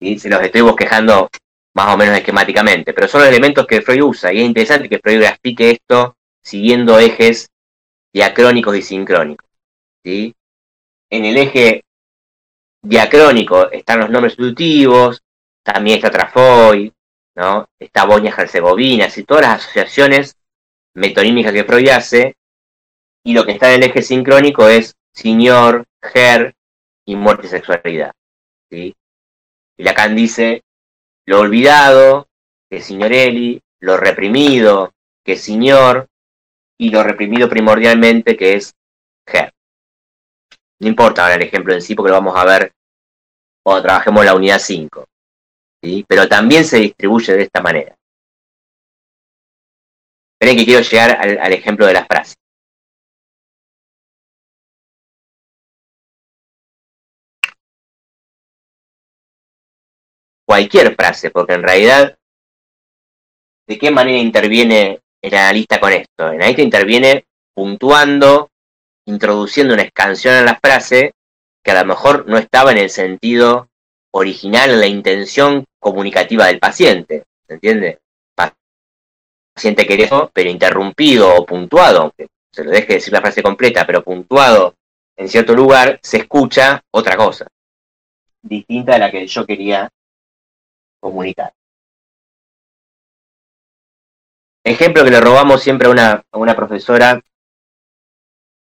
[0.01, 1.29] Y se los estoy bosquejando
[1.75, 4.99] más o menos esquemáticamente, pero son los elementos que Freud usa, y es interesante que
[4.99, 7.51] Freud grafique esto siguiendo ejes
[8.13, 9.49] diacrónicos y sincrónicos.
[10.03, 10.35] ¿sí?
[11.11, 11.85] En el eje
[12.83, 15.23] diacrónico están los nombres sustitutivos,
[15.63, 16.93] también está Trafoy,
[17.37, 17.69] ¿no?
[17.79, 20.37] Está Bosnia-Herzegovina, todas las asociaciones
[20.95, 22.37] metonímicas que Freud hace,
[23.25, 26.55] y lo que está en el eje sincrónico es señor, ger
[27.07, 28.13] y muerte y sexualidad.
[28.71, 28.95] ¿sí?
[29.77, 30.63] Y Lacan dice
[31.27, 32.29] lo olvidado,
[32.69, 34.93] que signorelli, lo reprimido,
[35.25, 36.09] que señor,
[36.79, 38.75] y lo reprimido primordialmente, que es
[39.27, 39.53] ger.
[40.81, 42.73] No importa ahora el ejemplo en sí, porque lo vamos a ver
[43.63, 45.07] cuando trabajemos la unidad 5
[46.07, 47.97] pero también se distribuye de esta manera.
[50.35, 52.35] Esperen que quiero llegar al, ejemplo de la frase.
[60.51, 62.19] Cualquier frase, porque en realidad,
[63.69, 66.27] ¿de qué manera interviene el analista con esto?
[66.27, 68.51] El analista interviene puntuando,
[69.07, 71.13] introduciendo una escansión en la frase
[71.63, 73.69] que a lo mejor no estaba en el sentido
[74.13, 78.01] original en la intención comunicativa del paciente, ¿se entiende?
[79.55, 84.03] Paciente querido, pero interrumpido o puntuado, aunque se lo deje decir la frase completa, pero
[84.03, 84.75] puntuado
[85.17, 87.47] en cierto lugar, se escucha otra cosa,
[88.43, 89.89] distinta a la que yo quería
[91.01, 91.53] comunicar.
[94.65, 97.21] Ejemplo que le robamos siempre a una, a una profesora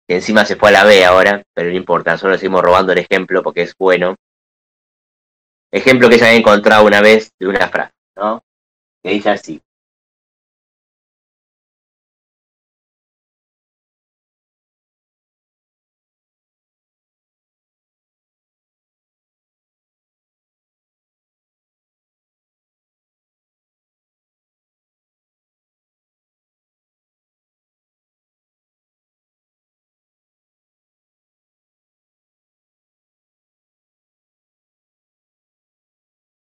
[0.08, 3.00] que encima se fue a la B ahora, pero no importa, solo seguimos robando el
[3.00, 4.16] ejemplo porque es bueno.
[5.72, 8.44] Ejemplo que se había encontrado una vez de una frase, ¿no?
[9.02, 9.62] Que dice así.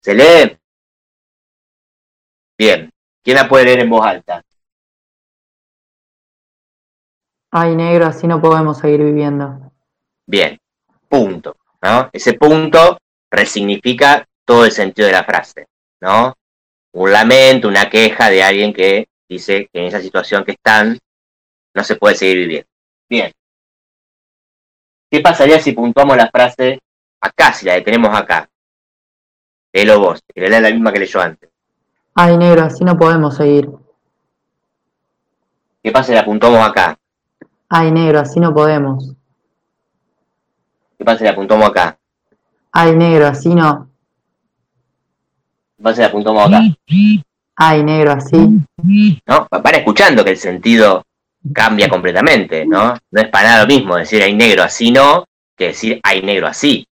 [0.03, 0.59] ¿Se lee?
[2.59, 2.91] Bien.
[3.23, 4.43] ¿Quién la puede leer en voz alta?
[7.53, 9.73] Ay, negro, así no podemos seguir viviendo.
[10.27, 10.59] Bien.
[11.09, 11.57] Punto.
[11.83, 12.11] ¿no?
[12.13, 12.99] Ese punto
[13.31, 15.67] resignifica todo el sentido de la frase.
[16.01, 16.35] ¿no?
[16.95, 20.99] Un lamento, una queja de alguien que dice que en esa situación que están
[21.75, 22.69] no se puede seguir viviendo.
[23.09, 23.31] Bien.
[25.11, 26.81] ¿Qué pasaría si puntuamos la frase
[27.21, 28.49] acá, si la detenemos acá?
[29.73, 31.51] Léelo vos, le la misma que leyó antes.
[32.15, 33.71] Ay, negro, así no podemos seguir.
[35.83, 36.99] ¿Qué pasa si la apuntamos acá?
[37.69, 39.15] Ay, negro, así no podemos.
[40.99, 41.99] ¿Qué pasa si la apuntamos acá?
[42.71, 43.89] Ay, negro, así no.
[45.77, 46.61] ¿Qué pasa si la apuntamos acá?
[47.57, 48.37] Ay, negro, así.
[49.27, 49.49] ¿No?
[49.51, 51.05] Van escuchando que el sentido
[51.53, 52.95] cambia completamente, ¿no?
[53.11, 55.25] No es para nada lo mismo decir hay negro así no
[55.57, 56.87] que decir hay negro así,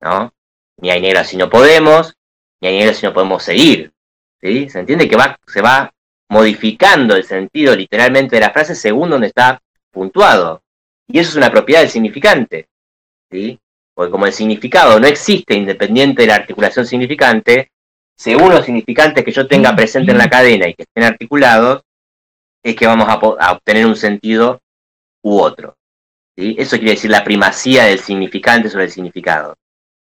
[0.00, 0.32] ¿no?
[0.80, 2.14] Ni hay negro si no podemos,
[2.60, 3.92] ni hay negro si no podemos seguir.
[4.40, 4.68] ¿sí?
[4.68, 5.92] ¿Se entiende que va, se va
[6.28, 9.60] modificando el sentido literalmente de la frase según donde está
[9.90, 10.62] puntuado?
[11.06, 12.68] Y eso es una propiedad del significante.
[13.30, 13.58] ¿sí?
[13.94, 17.70] Porque como el significado no existe independiente de la articulación significante,
[18.16, 21.82] según los significantes que yo tenga presente en la cadena y que estén articulados,
[22.62, 24.60] es que vamos a, obtener un sentido
[25.22, 25.76] u otro.
[26.36, 29.54] Eso quiere decir la primacía del significante sobre el significado.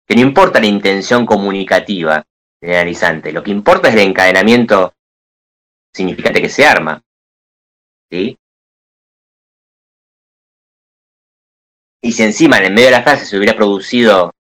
[0.07, 2.25] Que no importa la intención comunicativa
[2.61, 4.93] del analizante, lo que importa es el encadenamiento
[5.93, 7.01] significante que se arma.
[8.09, 8.37] ¿sí?
[12.01, 14.33] Y si encima en el medio de la frase se hubiera producido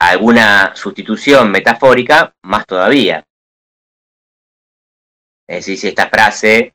[0.00, 3.24] alguna sustitución metafórica, más todavía.
[5.48, 6.74] Es decir, si esta frase,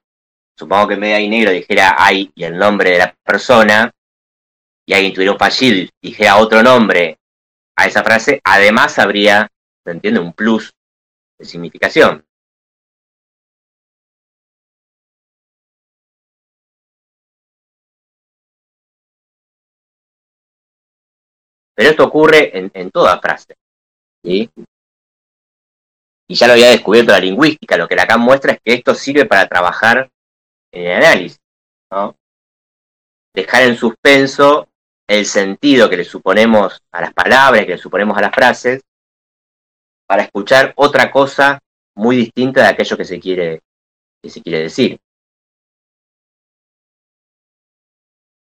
[0.58, 3.91] supongo que en medio de negro dijera ay y el nombre de la persona,
[4.86, 7.17] y alguien tuviera un fallido dijera otro nombre
[7.78, 9.50] a esa frase, además habría,
[9.84, 10.74] ¿se entiende?, un plus
[11.40, 12.26] de significación.
[21.76, 23.56] Pero esto ocurre en, en toda frase.
[24.24, 24.50] ¿sí?
[26.28, 27.78] Y ya lo había descubierto la lingüística.
[27.78, 30.10] Lo que Lacan muestra es que esto sirve para trabajar
[30.72, 31.38] en el análisis.
[31.92, 32.16] ¿no?
[33.34, 34.70] Dejar en suspenso
[35.08, 38.82] el sentido que le suponemos a las palabras, que le suponemos a las frases,
[40.08, 41.60] para escuchar otra cosa
[41.96, 43.62] muy distinta de aquello que se quiere,
[44.22, 45.00] que se quiere decir.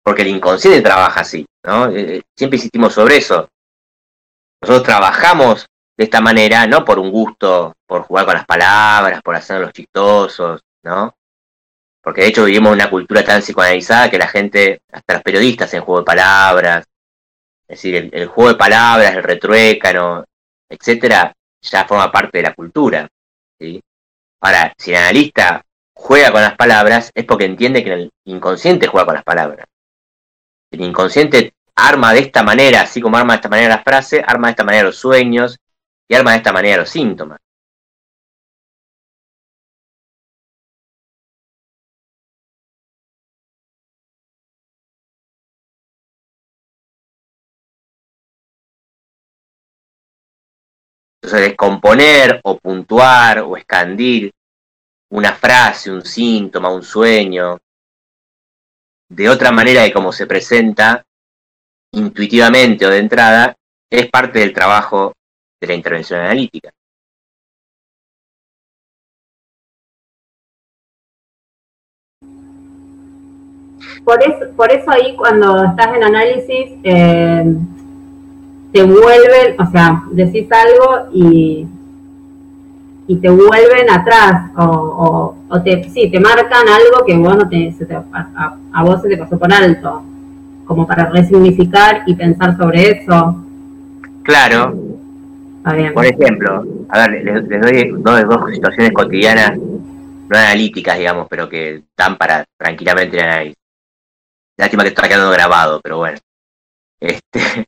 [0.08, 1.90] porque el inconsciente trabaja así, ¿no?
[1.90, 3.50] Eh, eh, siempre insistimos sobre eso.
[4.62, 9.36] Nosotros trabajamos de esta manera, no por un gusto, por jugar con las palabras, por
[9.36, 11.14] hacerlos chistosos, ¿no?
[12.02, 15.82] Porque de hecho vivimos una cultura tan psicoanalizada que la gente, hasta los periodistas, en
[15.82, 16.86] juego de palabras,
[17.68, 20.24] es decir, el, juego de palabras, el retruécano,
[20.70, 23.08] etcétera, ya forma parte de la cultura.
[24.42, 29.06] Ahora, si el analista juega con las palabras, es porque entiende que el inconsciente juega
[29.06, 29.66] con las palabras.
[30.72, 34.48] El inconsciente arma de esta manera, así como arma de esta manera la frase, arma
[34.48, 35.58] de esta manera los sueños
[36.08, 37.40] y arma de esta manera los síntomas.
[51.28, 54.32] Entonces, descomponer o puntuar o escandir
[55.12, 57.58] una frase, un síntoma, un sueño,
[59.10, 61.04] de otra manera de cómo se presenta
[61.92, 63.58] intuitivamente o de entrada,
[63.92, 65.12] es parte del trabajo
[65.60, 66.72] de la intervención analítica.
[74.06, 77.44] Por eso, por eso ahí cuando estás en análisis eh,
[78.78, 81.68] te vuelven, o sea, decís algo y
[83.08, 87.74] y te vuelven atrás o, o, te, sí, te marcan algo que vos te,
[88.74, 90.04] a, vos se te pasó por alto,
[90.66, 93.44] como para resignificar y pensar sobre eso.
[94.24, 94.76] Claro.
[95.94, 101.84] Por ejemplo, a ver, les, doy dos, dos, situaciones cotidianas, no analíticas, digamos, pero que
[101.98, 103.56] dan para tranquilamente análisis.
[104.58, 106.18] Lástima que está quedando grabado, pero bueno.
[107.00, 107.66] Este,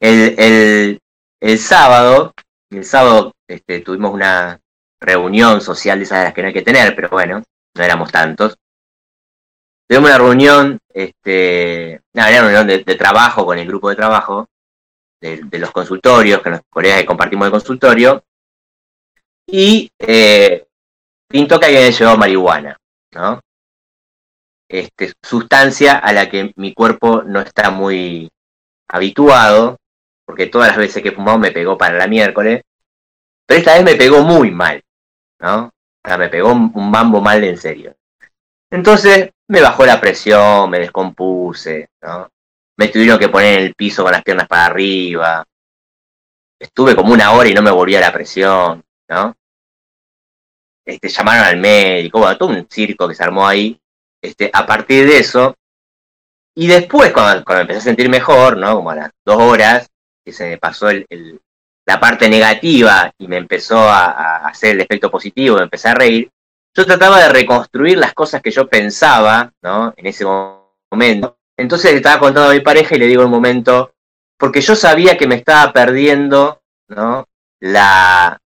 [0.00, 1.00] el, el,
[1.40, 2.32] el sábado,
[2.70, 4.60] el sábado este, tuvimos una
[5.00, 7.42] reunión social de esas de las que no hay que tener, pero bueno,
[7.74, 8.56] no éramos tantos.
[9.88, 14.46] Tuvimos una reunión, este, una reunión de, trabajo con el grupo de trabajo,
[15.20, 18.22] de, los consultorios, con los colegas que compartimos el consultorio,
[19.46, 20.66] y eh,
[21.28, 22.76] pintó que había llevado marihuana,
[23.12, 23.40] ¿no?
[24.68, 28.30] Este, sustancia a la que mi cuerpo no está muy
[28.88, 29.76] habituado,
[30.30, 32.62] porque todas las veces que he fumado me pegó para la miércoles,
[33.44, 34.80] pero esta vez me pegó muy mal,
[35.40, 35.64] ¿no?
[35.64, 37.96] O sea, me pegó un, mambo mal en serio.
[38.70, 42.28] Entonces me bajó la presión, me descompuse, ¿no?
[42.76, 45.44] Me tuvieron que poner en el piso con las piernas para arriba.
[46.60, 49.34] Estuve como una hora y no me volvía la presión, ¿no?
[50.84, 53.76] Este, llamaron al médico, bueno, todo un circo que se armó ahí.
[54.22, 55.56] Este, a partir de eso,
[56.54, 58.76] y después, cuando, cuando empecé a sentir mejor, ¿no?
[58.76, 59.90] Como a las dos horas,
[60.32, 60.88] se me pasó
[61.86, 66.30] la parte negativa y me empezó a, hacer el efecto positivo, me empecé a reír,
[66.74, 69.92] yo trataba de reconstruir las cosas que yo pensaba, ¿no?
[69.96, 71.38] En ese momento.
[71.56, 73.92] Entonces estaba contando a mi pareja y le digo un momento,
[74.38, 77.26] porque yo sabía que me estaba perdiendo, ¿no?
[77.60, 78.40] La,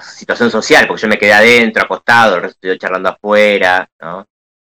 [0.00, 4.26] situación social, porque yo me quedé adentro, acostado, el resto charlando afuera, ¿no?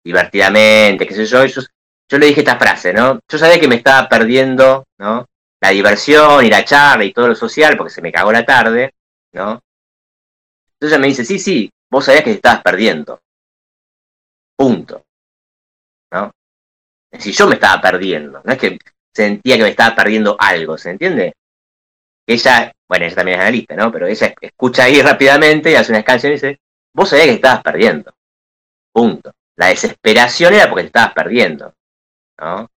[0.05, 1.44] Divertidamente, qué sé yo.
[1.46, 1.62] yo.
[2.09, 3.18] Yo le dije esta frase, ¿no?
[3.29, 5.27] Yo sabía que me estaba perdiendo, ¿no?
[5.61, 8.95] La diversión y la charla y todo lo social, porque se me cagó la tarde,
[9.33, 9.61] ¿no?
[10.79, 13.21] Entonces me dice, sí, sí, vos sabías que te estabas perdiendo.
[14.57, 15.05] Punto.
[16.12, 16.33] ¿No?
[17.11, 18.42] Es decir, yo me estaba perdiendo.
[18.45, 18.79] No es que
[19.14, 21.35] sentía que me estaba perdiendo algo, ¿se entiende?
[22.27, 23.90] Ella, bueno, ella también es analista, ¿no?
[23.92, 26.61] Pero ella escucha ahí rápidamente y hace una canción y dice,
[26.95, 28.12] vos sabías que estabas perdiendo.
[28.92, 29.33] Punto.
[29.57, 31.73] La desesperación era porque te estabas perdiendo,
[32.38, 32.69] ¿no?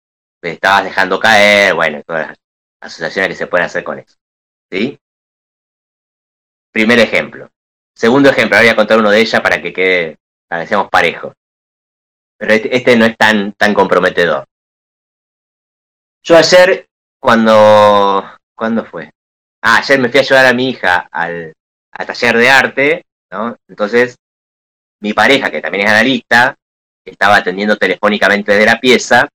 [0.40, 2.38] Te estabas dejando caer, bueno, todas las
[2.80, 4.16] asociaciones que se pueden hacer con eso.
[4.70, 4.98] ¿Sí?
[6.72, 7.50] Primer ejemplo.
[7.94, 10.88] Segundo ejemplo, ahora voy a contar uno de ella para que quede, para que seamos
[10.88, 11.34] parejos.
[12.36, 14.44] Pero este, este, no es tan, tan comprometedor.
[16.22, 16.86] Yo ayer,
[17.18, 18.24] cuando.
[18.54, 19.10] ¿Cuándo fue?
[19.62, 21.52] Ah, ayer me fui a llevar a mi hija al,
[21.92, 23.56] al taller de arte, ¿no?
[23.68, 24.16] Entonces,
[25.00, 26.54] mi pareja, que también es analista,
[27.04, 29.28] estaba atendiendo telefónicamente desde la pieza,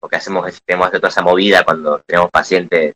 [0.00, 2.94] porque hacemos, tenemos toda esa movida cuando tenemos pacientes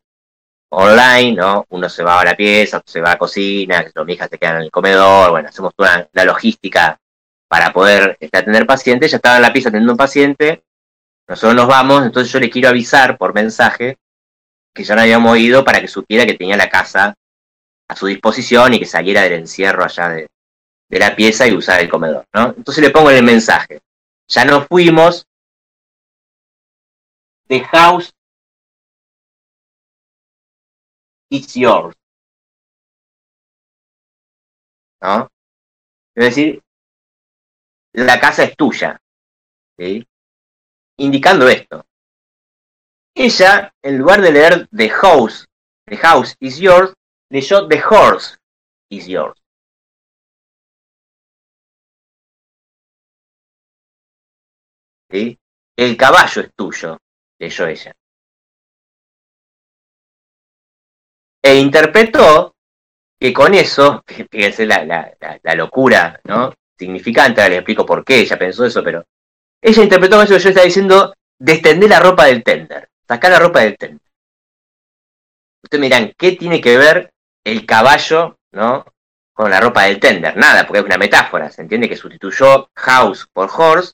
[0.71, 1.65] online, ¿no?
[1.69, 4.39] Uno se va a la pieza, otro se va a la cocina, mi hija se
[4.39, 6.99] queda en el comedor, bueno, hacemos toda la logística
[7.49, 9.11] para poder este, atender pacientes.
[9.11, 10.65] Ya estaba en la pieza atendiendo un paciente,
[11.29, 13.97] nosotros nos vamos, entonces yo le quiero avisar por mensaje
[14.75, 17.15] que ya no habíamos ido para que supiera que tenía la casa
[17.89, 20.29] a su disposición y que saliera del encierro allá de,
[20.91, 22.55] la pieza y usar el comedor, ¿no?
[22.57, 23.81] Entonces le pongo el mensaje,
[24.29, 25.27] ya no fuimos,
[27.49, 28.13] the house
[31.31, 31.95] is yours.
[35.03, 35.29] ¿No?
[36.15, 36.63] Es decir,
[37.93, 39.01] la casa es tuya.
[39.79, 40.07] ¿sí?
[40.99, 41.85] Indicando esto.
[43.17, 45.47] Ella, en lugar de leer The House,
[45.87, 46.95] The House is yours,
[47.31, 48.37] leyó The Horse
[48.91, 49.39] is yours.
[55.11, 55.39] ¿Sí?
[55.77, 56.99] El caballo es tuyo,
[57.39, 57.95] leyó ella.
[61.43, 62.55] E interpretó
[63.21, 66.53] que con eso, fíjense la, la, la, locura, ¿no?
[66.79, 69.05] Significante, ahora les explico por qué ella pensó eso, pero
[69.63, 73.61] ella interpretó eso que yo estaba diciendo, destender la ropa del tender, sacar la ropa
[73.61, 74.01] del tender.
[75.63, 77.11] Ustedes miran, ¿qué tiene que ver
[77.45, 78.85] el caballo, ¿no?
[79.33, 83.29] Con la ropa del tender, nada, porque es una metáfora, se entiende que sustituyó house
[83.33, 83.93] por horse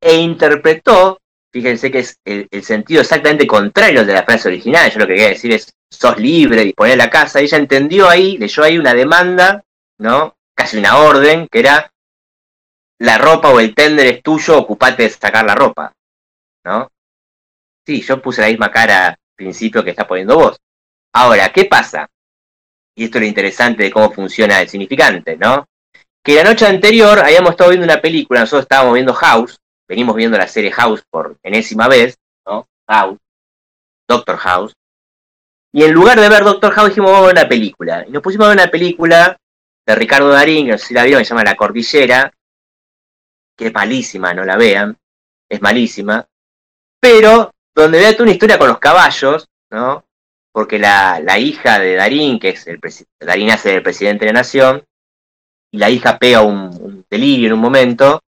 [0.00, 1.20] e interpretó,
[1.52, 5.28] fíjense que es el, sentido exactamente contrario de la frase original, yo lo que quería
[5.28, 9.62] decir es, sos libre, disponer la casa, ella entendió ahí, leyó ahí una demanda,
[9.98, 10.36] ¿no?
[10.54, 11.92] Casi una orden, que era,
[12.98, 15.92] la ropa o el tender es tuyo, ocupate de sacar la ropa,
[16.64, 16.90] ¿no?
[17.84, 20.58] Sí, yo puse la misma cara al principio que está poniendo vos.
[21.14, 22.08] Ahora, ¿qué pasa?
[22.96, 25.66] Y esto es lo interesante de cómo funciona el significante, ¿no?
[26.24, 29.58] Que la noche anterior habíamos estado viendo una película, nosotros estábamos viendo House,
[29.92, 32.66] venimos viendo la serie House por enésima vez, ¿no?
[32.88, 33.18] House,
[34.08, 34.72] Doctor House.
[35.70, 38.02] Y en lugar de ver Doctor House dijimos, vamos a ver una película.
[38.08, 39.36] Y nos pusimos a ver una película
[39.86, 42.32] de Ricardo Darín, que no sé si la vieron, se llama La Cordillera,
[43.54, 44.96] que es malísima, no la vean,
[45.46, 46.26] es malísima.
[46.98, 50.06] Pero donde veas una historia con los caballos, ¿no?
[50.52, 52.80] Porque la, la hija de Darín, que es el
[53.20, 54.84] Darín hace el presidente de la nación,
[55.70, 58.22] y la hija pega un delirio en un momento,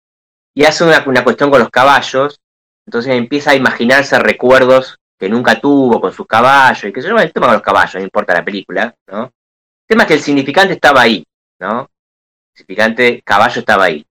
[0.54, 2.40] y hace una, una cuestión con los caballos,
[2.86, 7.22] entonces empieza a imaginarse recuerdos que nunca tuvo con sus caballos, y que se llama
[7.22, 9.24] el tema con los caballos, no importa la película, ¿no?
[9.24, 11.24] El tema es que el significante estaba ahí,
[11.60, 11.80] ¿no?
[11.80, 14.04] El significante caballo estaba ahí.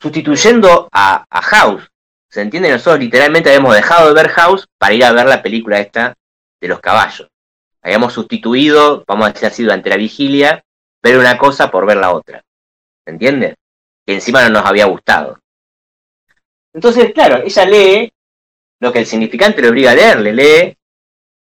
[0.00, 1.88] Sustituyendo a, a House,
[2.30, 2.70] ¿se entiende?
[2.70, 6.14] Nosotros literalmente habíamos dejado de ver House para ir a ver la película esta
[6.60, 7.28] de los caballos.
[7.82, 10.62] Habíamos sustituido, vamos a decir así, durante la vigilia,
[11.02, 12.42] ver una cosa por ver la otra.
[13.04, 13.56] ¿Se entiende?
[14.08, 15.38] Que encima no nos había gustado.
[16.72, 18.10] Entonces, claro, ella lee
[18.80, 20.76] lo que el significante le obliga a leer, le lee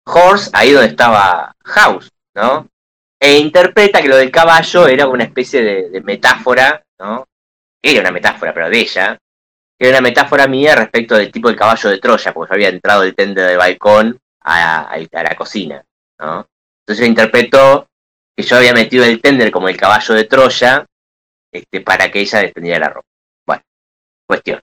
[0.05, 2.69] horse ahí donde estaba house, ¿no?
[3.19, 7.27] E interpreta que lo del caballo era una especie de, metáfora, ¿no?
[7.83, 9.17] Era una metáfora, pero de ella,
[9.77, 13.01] era una metáfora mía respecto del tipo del caballo de Troya, porque yo había entrado
[13.01, 15.83] del tende de balcón a, a, la cocina,
[16.21, 16.47] ¿no?
[16.85, 17.89] Entonces interpretó
[18.33, 20.85] que yo había metido el tender como el caballo de Troya
[21.57, 23.07] este, para que ella descendiera la ropa.
[23.45, 23.63] Bueno,
[24.27, 24.61] cuestión.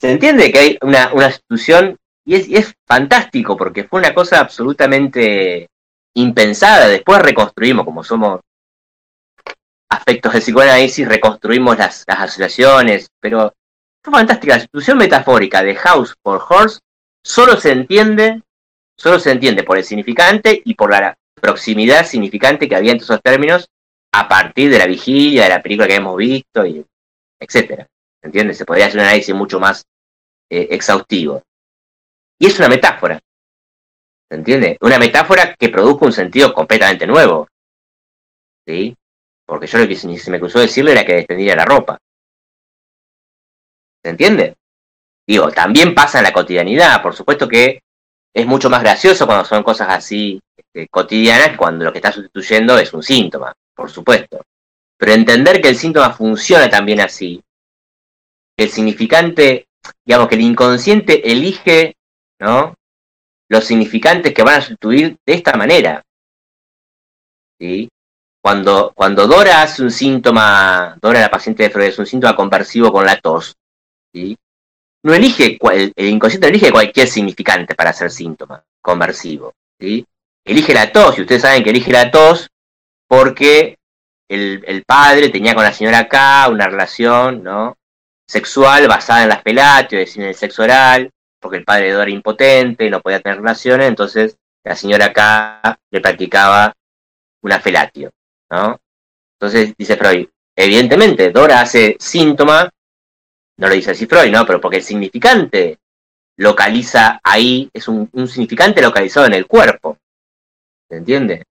[0.00, 4.40] Se entiende que hay una, una institución y es, es fantástico porque fue una cosa
[4.40, 5.68] absolutamente
[6.14, 6.88] impensada.
[6.88, 8.40] Después reconstruimos, como somos
[9.90, 13.52] aspectos de psicoanálisis, reconstruimos las, las asociaciones, pero
[14.02, 14.54] fue fantástica.
[14.54, 16.80] La institución metafórica de House for Horse
[17.22, 18.42] solo se entiende,
[18.96, 23.22] solo se entiende por el significante y por la proximidad significante que había entre esos
[23.22, 23.68] términos
[24.12, 26.84] a partir de la vigilia, de la película que hemos visto, y
[27.38, 27.86] etcétera.
[28.22, 28.58] ¿Entiendes?
[28.58, 29.84] Se podría hacer un análisis mucho más
[30.50, 31.42] eh, exhaustivo.
[32.38, 33.18] Y es una metáfora.
[34.28, 34.76] ¿Se entiende?
[34.80, 37.48] Una metáfora que produjo un sentido completamente nuevo.
[38.66, 38.96] ¿Sí?
[39.46, 41.98] Porque yo lo que se me cruzó decirle era que descendía la ropa.
[44.02, 44.56] ¿Se entiende?
[45.26, 47.82] Digo, también pasa en la cotidianidad, por supuesto que
[48.34, 52.78] es mucho más gracioso cuando son cosas así este, cotidianas cuando lo que está sustituyendo
[52.78, 54.42] es un síntoma, por supuesto.
[54.98, 57.42] Pero entender que el síntoma funciona también así,
[58.58, 59.68] el significante,
[60.04, 61.96] digamos que el inconsciente elige,
[62.38, 62.74] ¿no?
[63.48, 66.02] Los significantes que van a sustituir de esta manera.
[67.58, 67.88] ¿Sí?
[68.42, 72.92] Cuando, cuando Dora hace un síntoma, Dora la paciente de Freud es un síntoma conversivo
[72.92, 73.56] con la tos,
[74.12, 74.36] ¿sí?
[75.02, 79.54] no elige, el, inconsciente elige cualquier significante para hacer síntoma conversivo.
[79.78, 80.04] ¿sí?
[80.44, 82.50] Elige la tos, y ustedes saben que elige la tos
[83.10, 83.76] porque
[84.28, 87.76] el, padre tenía con la señora K una relación ¿no?
[88.28, 91.92] sexual basada en las pelatios, es decir, en el sexo oral, porque el padre de
[91.92, 96.72] Dora era impotente, no podía tener relaciones, entonces la señora K le practicaba
[97.42, 98.12] una felatio.
[98.48, 98.80] ¿no?
[99.40, 102.70] Entonces, dice Freud, evidentemente Dora hace síntoma,
[103.58, 104.46] no lo dice así Freud, ¿no?
[104.46, 105.80] Pero porque el significante
[106.36, 109.98] localiza ahí, es un, significante localizado en el cuerpo.
[110.88, 111.42] ¿Se entiende?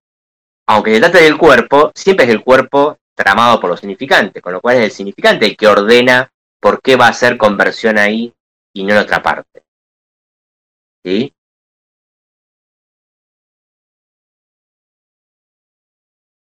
[0.72, 4.62] Aunque se trate del cuerpo, siempre es el cuerpo tramado por los significantes, con lo
[4.62, 8.32] cual es el significante el que ordena por qué va a hacer conversión ahí
[8.72, 9.64] y no en otra parte.
[11.04, 11.34] ¿Sí?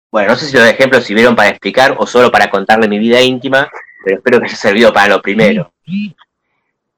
[0.09, 3.19] Bueno, no sé si los ejemplos sirvieron para explicar o solo para contarle mi vida
[3.19, 3.67] íntima,
[4.05, 5.73] pero espero que haya servido para lo primero.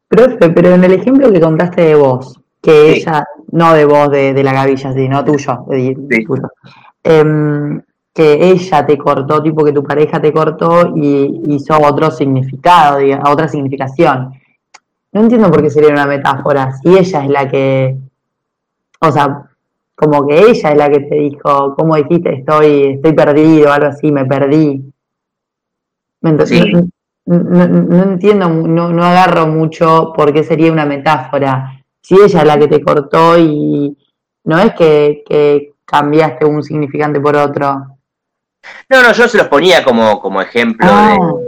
[0.07, 4.43] Profe, pero en el ejemplo que contaste de vos, que ella, no de vos, de,
[4.43, 6.23] la gavilla, sino tuyo, de,
[7.05, 7.81] em,
[8.13, 13.47] que ella te cortó, tipo que tu pareja te cortó y hizo otro significado, otra
[13.47, 14.33] significación.
[15.11, 17.97] No entiendo por qué sería una metáfora, si ella es la que,
[18.99, 19.49] o sea,
[19.95, 22.33] como que ella es la que te dijo, ¿cómo dijiste?
[22.39, 24.91] Estoy, estoy perdido, algo así, me perdí.
[26.21, 31.83] no, entiendo, no, no agarro mucho por qué sería una metáfora.
[32.01, 33.97] Si ella es la que te cortó y
[34.45, 37.97] no es que, cambiaste un significante por otro.
[38.89, 40.87] No, no, yo se los ponía como, como ejemplo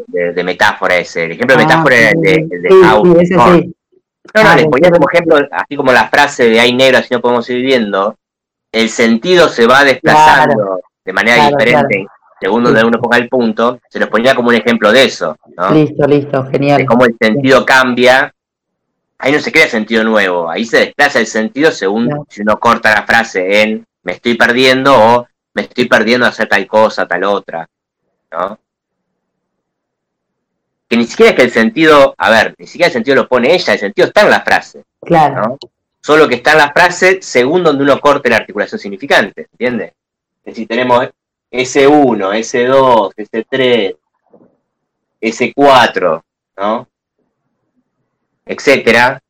[0.08, 0.44] de, ah.
[0.44, 1.26] metáfora ese.
[1.26, 3.36] El ejemplo de ah, metáfora de, de, sí, ese sí.
[4.34, 7.08] No, no, ah, les ponía como ejemplo, así como la frase de hay negro, así
[7.12, 8.16] no podemos seguir viviendo
[8.72, 12.06] el sentido se va desplazando de manera diferente
[12.40, 15.36] según donde uno ponga el punto, se los ponía como un ejemplo de eso.
[15.58, 15.72] ¿no?
[15.72, 16.78] Listo, listo, genial.
[16.78, 18.32] De cómo el sentido cambia.
[19.18, 22.94] Ahí no se crea sentido nuevo, ahí se desplaza el sentido según si uno corta
[22.94, 27.26] la frase en me estoy perdiendo o me estoy perdiendo a hacer tal cosa, tal
[27.26, 27.68] otra.
[28.32, 28.58] ¿no?
[30.88, 33.54] Que ni siquiera es que el sentido, a ver, ni siquiera el sentido lo pone
[33.54, 34.86] ella, el sentido está en la frase.
[35.02, 35.42] Claro.
[35.42, 35.58] ¿no?
[36.00, 39.92] solo que está en la frase según donde uno corte la articulación significante, ¿entiendes?
[40.46, 41.10] Es decir, tenemos
[41.52, 43.98] S1, S2, S3,
[45.20, 46.24] S4,
[46.56, 46.88] ¿no?
[48.46, 49.22] Etcétera,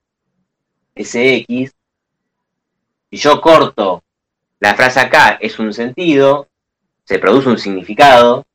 [0.96, 1.74] SX.
[3.10, 4.04] Si yo corto
[4.60, 6.48] la frase acá es un sentido,
[7.04, 8.46] se produce un significado,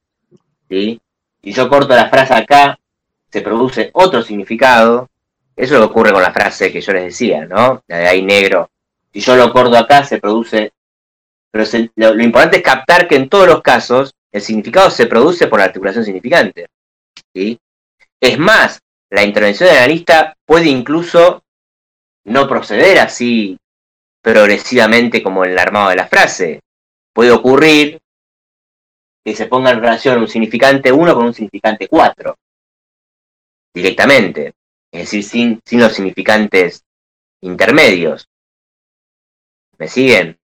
[0.68, 1.00] ¿sí?
[1.42, 2.78] Si yo corto la frase acá,
[3.30, 5.08] se produce otro significado,
[5.56, 7.82] eso es lo que ocurre con la frase que yo les decía, ¿no?
[7.86, 8.70] La de ahí negro.
[9.12, 10.72] Si yo lo corto acá, se produce.
[11.50, 11.64] Pero
[11.96, 15.66] lo, importante es captar que en todos los casos el significado se produce por la
[15.66, 16.68] articulación significante.
[17.34, 17.58] ¿sí?
[18.18, 18.80] Es más,
[19.10, 21.42] la intervención del analista puede incluso
[22.24, 23.58] no proceder así
[24.22, 26.60] progresivamente como en el armado de la frase.
[27.12, 28.00] Puede ocurrir
[29.24, 32.36] que se ponga en relación un significante 1 con un significante 4
[33.74, 34.54] directamente
[34.92, 36.84] es decir, sin, sin los significantes
[37.40, 38.28] intermedios.
[39.78, 40.38] ¿Me siguen?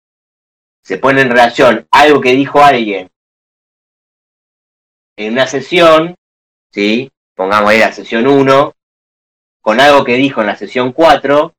[0.82, 3.10] Se pone en relación algo que dijo alguien
[5.16, 6.14] en una sesión,
[6.72, 7.10] ¿sí?
[7.34, 8.74] Pongamos ahí la sesión 1,
[9.62, 11.54] con algo que dijo en la sesión 4,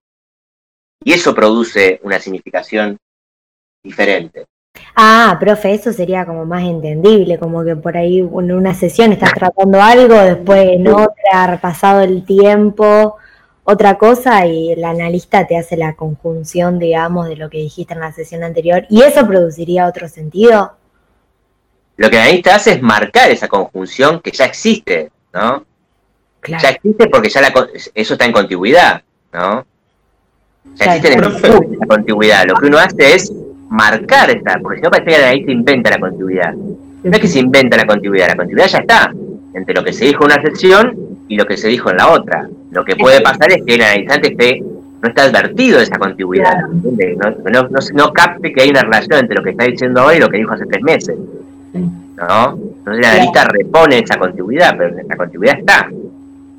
[1.06, 2.97] y eso produce una significación
[3.84, 4.47] diferente.
[4.95, 9.32] Ah, profe, eso sería como más entendible, como que por ahí en una sesión estás
[9.34, 13.18] tratando algo, después en otra, pasado el tiempo,
[13.64, 17.99] otra cosa, y el analista te hace la conjunción, digamos, de lo que dijiste en
[17.99, 20.76] la sesión anterior, y eso produciría otro sentido.
[21.97, 25.64] Lo que el analista hace es marcar esa conjunción que ya existe, ¿no?
[26.39, 26.64] Claro.
[26.64, 27.41] Ya existe porque ya
[27.93, 29.66] eso está en contigüidad, ¿no?
[30.80, 32.45] Existe en la contigüidad.
[32.47, 33.32] Lo que uno hace es
[33.70, 36.53] marcar esta, porque si no parece que ahí se inventa la continuidad.
[36.53, 39.13] No es que se inventa la continuidad, la continuidad ya está
[39.53, 40.97] entre lo que se dijo en una sección
[41.28, 42.47] y lo que se dijo en la otra.
[42.72, 46.55] Lo que puede pasar es que el analizante esté, no está advertido de esa continuidad,
[46.68, 50.20] no, no, no, capte que hay una relación entre lo que está diciendo hoy y
[50.20, 51.18] lo que dijo hace tres meses.
[51.74, 52.53] ¿no?
[52.53, 55.89] Entonces el analista repone esa continuidad, pero la continuidad está.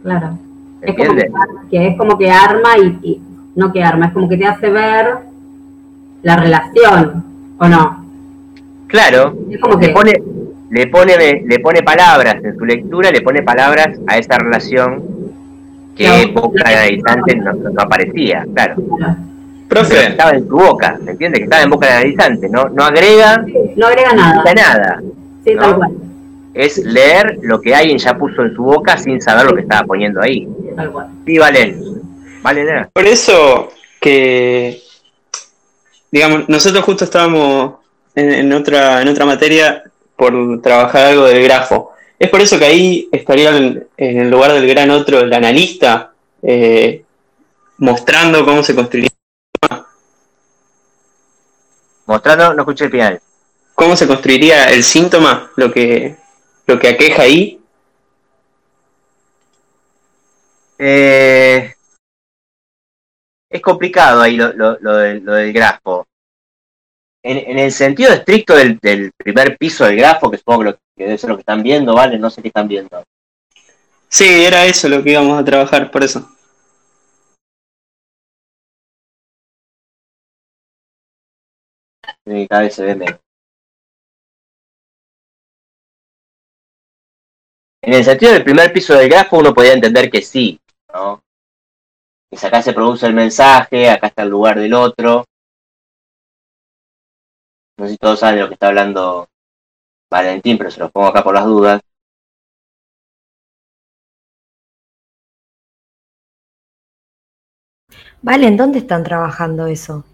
[0.02, 0.38] Claro.
[0.80, 3.20] Es como que, es como que arma y,
[3.56, 5.18] no que arma, es como que te hace ver
[6.22, 7.24] la relación,
[7.58, 8.06] ¿o no?
[8.86, 9.88] Claro, es como que...
[9.88, 10.12] le, pone,
[10.70, 15.02] le, pone, le pone palabras en su lectura, le pone palabras a esa relación
[15.96, 18.76] que boca analizante no, no, aparecía, claro.
[19.68, 20.08] Profe.
[20.08, 21.40] estaba en su boca, ¿me entiendes?
[21.40, 23.44] Que estaba en boca del analizante, no, no agrega,
[23.76, 24.54] no agrega nada.
[24.54, 25.02] nada.
[25.44, 25.92] Sí, tal cual
[26.56, 29.86] es leer lo que alguien ya puso en su boca sin saber lo que estaba
[29.86, 30.48] poniendo ahí.
[31.26, 31.38] Sí,
[32.46, 32.88] vale.
[32.92, 33.68] Por eso
[34.00, 34.82] que,
[36.10, 37.74] digamos, nosotros justo estábamos
[38.14, 39.82] en, otra, en otra materia
[40.16, 41.92] por trabajar algo del grafo.
[42.18, 47.04] Es por eso que ahí estaría en, el lugar del gran otro, el analista, eh,
[47.78, 49.10] mostrando cómo se construiría.
[52.06, 53.20] Mostrando, no escuché el final.
[53.74, 55.50] ¿Cómo se construiría el síntoma?
[55.56, 56.16] Lo que,
[56.66, 57.60] lo que aqueja ahí?
[60.78, 61.75] Eh,
[63.50, 66.06] es complicado ahí lo, del, grafo.
[67.22, 68.78] En, el sentido estricto del,
[69.16, 72.18] primer piso del grafo, que supongo que, que debe ser lo que están viendo, ¿vale?
[72.18, 73.02] No sé qué están viendo.
[74.08, 76.28] Sí, era eso lo que íbamos a trabajar, por eso.
[82.48, 83.20] cada vez se ve menos.
[87.82, 90.60] En el sentido del primer piso del grafo uno podría entender que sí,
[90.92, 91.22] ¿no?
[92.30, 95.24] Que acá se produce el mensaje, acá está el lugar del otro.
[97.78, 99.28] No sé si todos saben de lo que está hablando
[100.10, 101.80] Valentín, pero se los pongo acá por las dudas.
[108.22, 110.04] Vale, ¿en dónde están trabajando eso?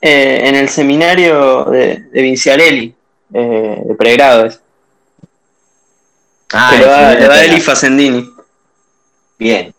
[0.00, 2.94] Eh, en el seminario de, de Vinciarelli,
[3.32, 4.48] eh, de pregrado.
[6.52, 8.32] Ah, que lo da, el
[9.38, 9.73] Bien.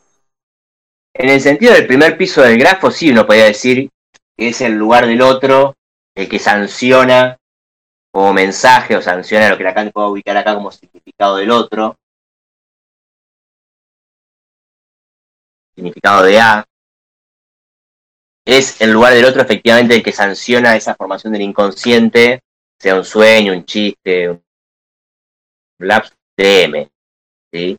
[1.17, 3.89] En el sentido del primer piso del grafo, sí uno podría decir
[4.37, 5.75] que es el lugar del otro
[6.13, 7.37] el que sanciona
[8.11, 11.97] como mensaje o sanciona lo que Lacan puede ubicar acá como significado del otro.
[15.73, 16.65] Significado de A.
[18.45, 22.41] Es el lugar del otro efectivamente el que sanciona esa formación del inconsciente,
[22.77, 24.43] sea un sueño, un chiste, un
[25.79, 26.89] lapso DM.
[27.51, 27.77] ¿sí?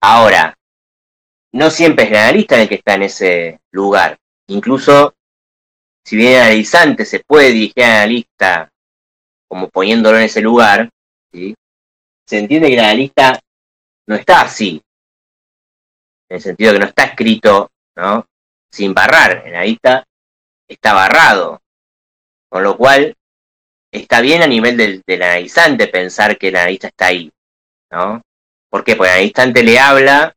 [0.00, 0.54] Ahora,
[1.52, 4.18] no siempre es el analista el que está en ese lugar.
[4.48, 5.14] Incluso,
[6.04, 8.70] si bien el analizante se puede dirigir al analista
[9.48, 10.90] como poniéndolo en ese lugar,
[11.32, 13.40] se entiende que el analista
[14.06, 14.82] no está así.
[16.28, 18.26] En el sentido que no está escrito ¿no?
[18.70, 19.42] sin barrar.
[19.46, 20.04] El analista
[20.68, 21.62] está barrado.
[22.50, 23.14] Con lo cual,
[23.90, 27.30] está bien a nivel del, del analizante pensar que el analista está ahí.
[27.90, 28.20] ¿no?
[28.70, 28.96] ¿Por qué?
[28.96, 30.34] Porque al instante le habla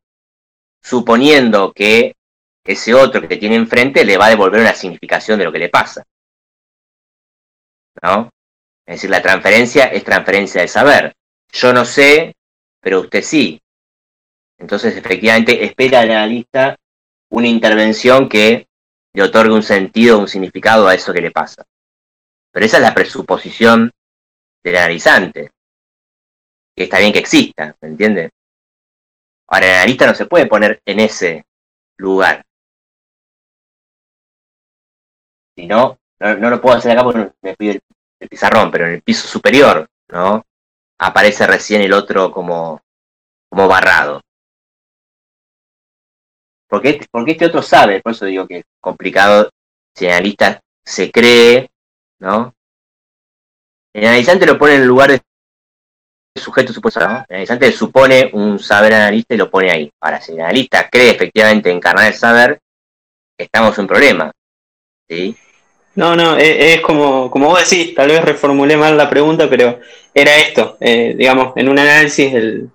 [0.82, 2.14] suponiendo que
[2.64, 5.68] ese otro que tiene enfrente le va a devolver una significación de lo que le
[5.68, 6.02] pasa.
[8.02, 8.30] ¿No?
[8.86, 11.14] Es decir, la transferencia es transferencia de saber.
[11.52, 12.34] Yo no sé,
[12.80, 13.60] pero usted sí.
[14.58, 16.76] Entonces, efectivamente, espera al analista
[17.30, 18.66] una intervención que
[19.14, 21.64] le otorgue un sentido, un significado a eso que le pasa.
[22.50, 23.90] Pero esa es la presuposición
[24.62, 25.50] del analizante
[26.74, 28.30] que está bien que exista, ¿me entiendes?
[29.52, 31.44] Ahora, el analista no se puede poner en ese
[31.98, 32.42] lugar.
[35.54, 37.82] Si no, no, lo puedo hacer acá porque me pide
[38.18, 40.42] el, pizarrón, pero en el piso superior, ¿no?
[40.98, 42.80] Aparece recién el otro como,
[43.50, 44.22] como barrado.
[46.66, 49.50] Porque este, porque este otro sabe, por eso digo que es complicado
[49.94, 51.70] si el analista se cree,
[52.20, 52.54] ¿no?
[53.92, 55.20] El analizante lo pone en el lugar de
[56.40, 57.24] sujeto supuesto, ¿no?
[57.28, 59.90] El analizante supone un saber analista y lo pone ahí.
[60.00, 62.58] Ahora, si el analista cree efectivamente encarnar el saber,
[63.36, 64.32] estamos en un problema.
[65.08, 65.36] ¿Sí?
[65.94, 69.78] No, no, e, es, como, como vos decís, tal vez reformulé mal la pregunta, pero
[70.14, 72.70] era esto, eh, digamos, en un análisis el,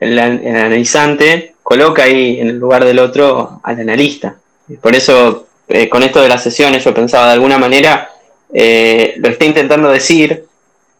[0.00, 4.36] el, analizante coloca ahí en el lugar del otro al analista.
[4.80, 8.10] Por eso, eh, con esto de las sesiones, yo pensaba de alguna manera,
[8.52, 10.44] eh, lo está intentando decir,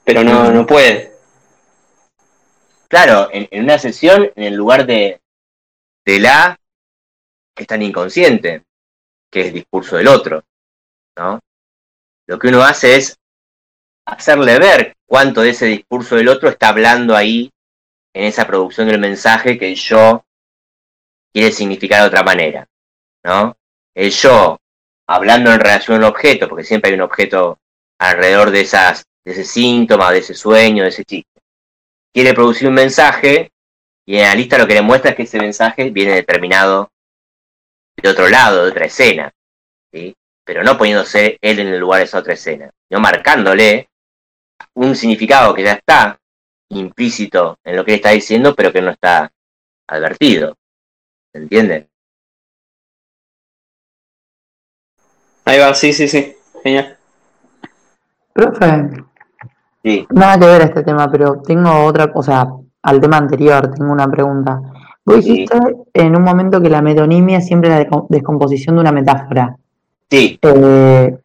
[0.04, 1.15] pero no, no puede.
[2.88, 5.20] Claro, en, una sesión, en el lugar de,
[6.04, 6.58] de la
[7.56, 8.62] es tan inconsciente,
[9.30, 10.44] que es el discurso del otro,
[11.16, 11.40] ¿no?
[12.28, 13.18] Lo que uno hace es
[14.06, 17.50] hacerle ver cuánto de ese discurso del otro está hablando ahí
[18.14, 20.24] en esa producción del mensaje que el yo
[21.32, 22.66] quiere significar de otra manera,
[23.24, 23.56] ¿no?
[23.94, 24.58] El yo
[25.08, 27.58] hablando en relación al objeto, porque siempre hay un objeto
[27.98, 31.35] alrededor de esas, de ese síntoma, de ese sueño, de ese chiste
[32.16, 33.52] quiere producir un mensaje
[34.06, 36.90] Y el analista lo que le muestra es que ese mensaje viene determinado
[37.94, 39.30] de otro lado, de otra escena,
[39.92, 40.14] ¿sí?
[40.42, 43.90] pero no poniéndose él en el lugar de esa otra escena, sino marcándole
[44.74, 46.18] un significado que ya está
[46.70, 49.30] implícito en lo que él está diciendo, pero que no está
[49.86, 50.56] advertido.
[51.32, 51.88] ¿Se entiende?
[55.44, 56.34] Ahí va, sí, sí, sí.
[56.62, 56.98] Genial.
[58.32, 59.04] Profe,
[59.86, 60.06] sí.
[60.10, 62.48] nada que ver este tema, pero tengo otra cosa,
[62.82, 64.60] al tema anterior, tengo una pregunta.
[65.04, 65.56] Vos dijiste
[65.94, 69.56] en un momento que la metonimia es siempre la descomposición de una metáfora.
[70.10, 70.38] Sí.
[70.42, 71.16] Eh,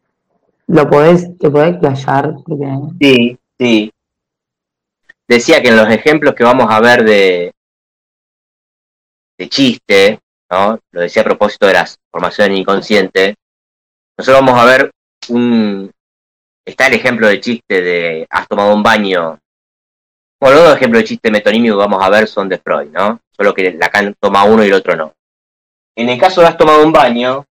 [0.68, 2.34] ¿Lo podés, te podés explayar?
[3.00, 3.92] Sí, sí.
[5.26, 7.52] Decía que en los ejemplos que vamos a ver de,
[9.38, 10.78] de chiste, ¿no?
[10.92, 13.34] Lo decía a propósito de las formaciones inconscientes,
[14.16, 14.90] nosotros vamos a ver
[15.30, 15.90] un...
[16.64, 19.38] Está el ejemplo de chiste de has tomado un baño.
[20.40, 23.20] Bueno, los ejemplos de chiste metonímico que vamos a ver son de Freud, ¿no?
[23.30, 25.12] Solo que Lacan toma uno y el otro no.
[25.96, 27.44] En el caso de has tomado un baño,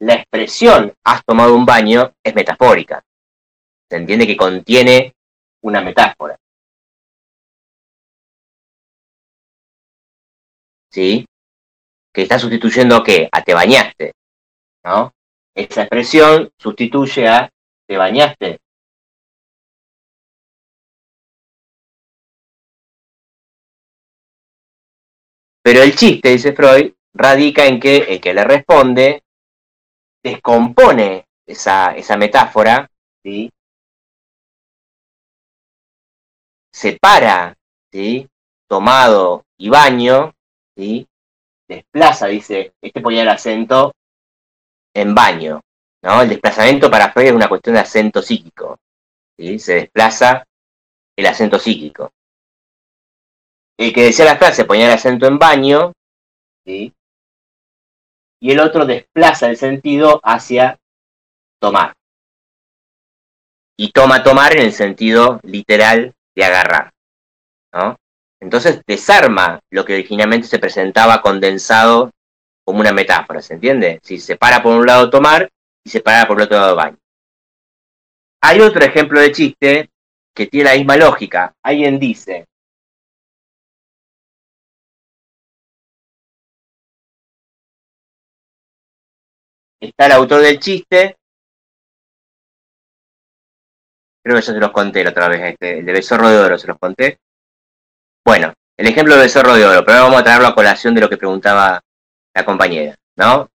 [0.00, 3.02] la expresión has tomado un baño es metafórica.
[3.90, 5.14] Se entiende que contiene
[5.62, 6.38] una metáfora.
[10.94, 11.26] ¿Sí?
[12.12, 13.28] Que está sustituyendo a qué?
[13.32, 14.12] A te bañaste.
[14.84, 15.12] ¿No?
[15.56, 17.50] Esa expresión sustituye a
[17.88, 18.60] te bañaste.
[25.64, 29.24] Pero el chiste, dice Freud, radica en que el que le responde
[30.22, 32.88] descompone esa, esa metáfora,
[33.20, 33.50] ¿sí?
[36.72, 37.56] separa
[37.90, 38.28] ¿sí?
[38.68, 40.33] tomado y baño,
[40.76, 41.06] ¿sí?
[41.68, 43.92] desplaza, dice, este ponía el acento
[44.94, 45.60] en baño.
[46.02, 46.22] ¿no?
[46.22, 48.78] El desplazamiento para Freud es una cuestión de acento psíquico.
[49.38, 49.58] ¿sí?
[49.58, 50.44] Se desplaza
[51.16, 52.10] el acento psíquico.
[53.78, 55.92] El que decía la frase ponía el acento en baño,
[56.64, 56.92] ¿sí?
[58.40, 60.78] y el otro desplaza el sentido hacia
[61.60, 61.94] tomar.
[63.76, 66.90] Y toma tomar en el sentido literal de agarrar.
[67.72, 67.96] ¿no?
[68.44, 72.10] Entonces desarma lo que originalmente se presentaba condensado
[72.62, 74.00] como una metáfora, ¿se entiende?
[74.02, 75.48] Si se para por un lado tomar
[75.82, 76.98] y se para por el otro lado baño.
[78.42, 79.90] Hay otro ejemplo de chiste
[80.34, 81.54] que tiene la misma lógica.
[81.62, 82.44] Alguien dice,
[89.80, 91.16] está el autor del chiste.
[94.22, 96.58] Creo que yo se los conté la otra vez, este, el de Besorro de Oro,
[96.58, 97.18] se los conté.
[98.24, 101.02] Bueno, el ejemplo de Besorro de Oro, pero ahora vamos a traerlo a colación de
[101.02, 101.80] lo que preguntaba
[102.34, 103.50] la compañera, ¿no?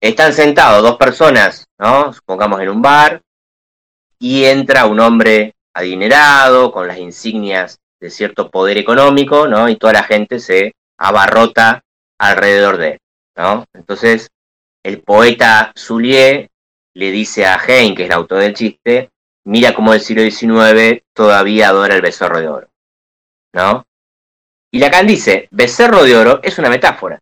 [0.00, 2.12] Están sentados dos personas, ¿no?
[2.12, 3.22] Supongamos en un bar,
[4.18, 9.68] y entra un hombre adinerado, con las insignias de cierto poder económico, ¿no?
[9.68, 11.82] Y toda la gente se abarrota
[12.18, 12.98] alrededor de él,
[13.36, 13.64] ¿no?
[13.74, 14.30] Entonces,
[14.84, 16.48] el poeta Zulier
[16.94, 19.10] le dice a Hein, que es el autor del chiste,
[19.44, 22.73] mira cómo el siglo XIX todavía adora el becerro de oro.
[23.54, 23.86] ¿No?
[24.72, 27.20] Y Lacan dice, becerro de oro es una metáfora.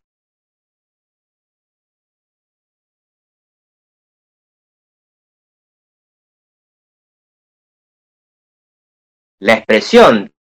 [9.40, 10.32] La expresión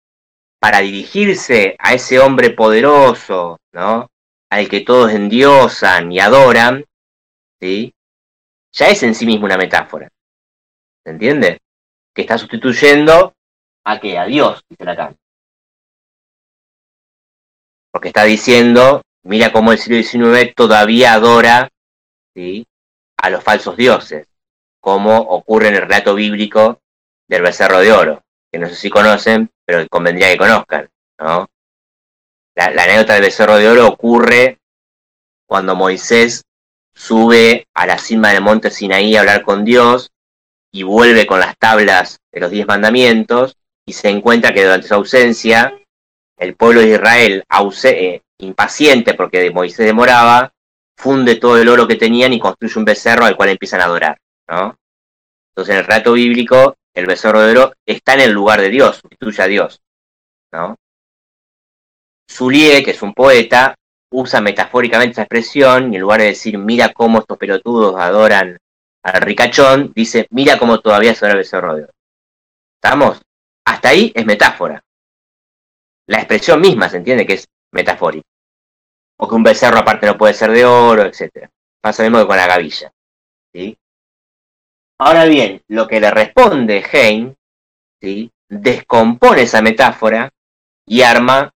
[0.60, 4.08] para dirigirse a ese hombre poderoso, ¿no?
[4.50, 6.84] Al que todos endiosan y adoran,
[7.60, 7.94] ¿sí?
[8.72, 10.08] ya es en sí mismo una metáfora.
[11.04, 11.58] ¿Se entiende?
[12.14, 13.34] Que está sustituyendo
[13.84, 14.18] a qué?
[14.18, 15.16] A Dios, dice Lacan.
[17.92, 21.68] Porque está diciendo, mira cómo el siglo XIX todavía adora
[22.34, 22.66] ¿sí?
[23.16, 24.26] a los falsos dioses,
[24.80, 26.80] como ocurre en el relato bíblico
[27.28, 30.88] del becerro de oro, que no sé si conocen, pero convendría que conozcan.
[31.18, 31.48] ¿no?
[32.54, 34.58] La, la anécdota del becerro de oro ocurre
[35.46, 36.44] cuando Moisés
[36.94, 40.10] sube a la cima del monte Sinaí a hablar con Dios
[40.72, 44.94] y vuelve con las tablas de los diez mandamientos y se encuentra que durante su
[44.94, 45.79] ausencia
[46.40, 47.44] el pueblo de Israel,
[47.84, 50.52] eh, impaciente porque Moisés demoraba,
[50.96, 54.18] funde todo el oro que tenían y construye un becerro al cual empiezan a adorar.
[54.48, 54.76] ¿no?
[55.50, 58.96] Entonces en el relato bíblico, el becerro de oro está en el lugar de Dios,
[58.96, 59.82] sustituye a Dios.
[60.52, 60.76] ¿no?
[62.28, 63.74] Zulie, que es un poeta,
[64.10, 68.58] usa metafóricamente esa expresión y en lugar de decir mira cómo estos pelotudos adoran
[69.02, 71.92] al ricachón, dice mira cómo todavía se el becerro de oro.
[72.82, 73.20] ¿Estamos?
[73.66, 74.82] Hasta ahí es metáfora.
[76.10, 78.26] La expresión misma se entiende que es metafórica.
[79.16, 81.48] O que un becerro aparte no puede ser de oro, etc.
[81.80, 82.90] Pasa lo mismo que con la gavilla.
[83.54, 83.78] ¿sí?
[84.98, 87.36] Ahora bien, lo que le responde Hein,
[88.00, 88.28] ¿sí?
[88.48, 90.30] descompone esa metáfora
[90.84, 91.52] y arma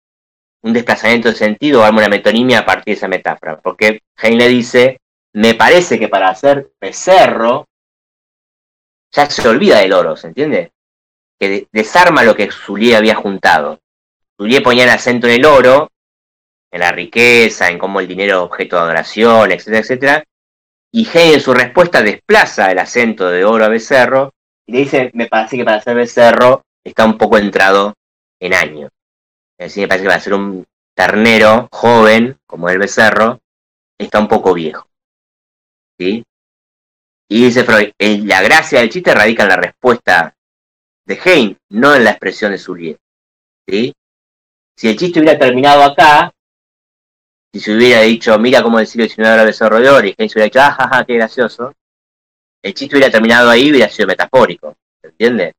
[0.63, 3.59] un desplazamiento de sentido, arma una metonimia a partir de esa metáfora.
[3.59, 5.01] Porque Hein le dice,
[5.33, 7.69] me parece que para hacer becerro,
[9.11, 10.73] ya se olvida del oro, ¿se entiende?
[11.41, 13.79] Que desarma lo que Zulier había juntado.
[14.37, 15.91] Zulier ponía el acento en el oro,
[16.71, 20.25] en la riqueza, en cómo el dinero es objeto de adoración, etcétera, etcétera.
[20.93, 24.33] Y Hein en su respuesta desplaza el acento de oro a becerro
[24.67, 27.95] y le dice, me parece que para ser becerro está un poco entrado
[28.41, 28.91] en años.
[29.59, 30.65] Es decir, me parece que para ser un
[30.95, 33.41] ternero joven, como el becerro,
[33.99, 34.87] está un poco viejo.
[35.99, 36.25] ¿Sí?
[37.29, 40.35] Y dice Freud, la gracia del chiste radica en la respuesta
[41.07, 42.99] de Hein, no en la expresión de Zulier.
[43.67, 43.95] ¿Sí?
[44.77, 46.33] Si el chiste hubiera terminado acá,
[47.53, 50.39] si se hubiera dicho, mira cómo el siglo XIX era becerro de oro, y se
[50.39, 51.75] hubiera dicho, ah, ja, qué gracioso,
[52.63, 55.55] el chiste hubiera terminado ahí y hubiera sido metafórico, ¿se entiende?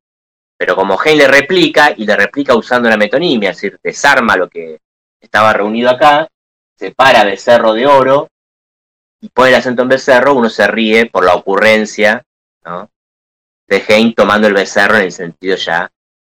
[0.58, 4.50] Pero como Hein le replica, y le replica usando la metonimia, es decir, desarma lo
[4.50, 4.80] que
[5.22, 6.28] estaba reunido acá,
[6.78, 8.28] separa becerro de oro,
[9.22, 12.24] y pone el acento en becerro, uno se ríe por la ocurrencia
[13.68, 15.90] de Hein tomando el becerro en el sentido ya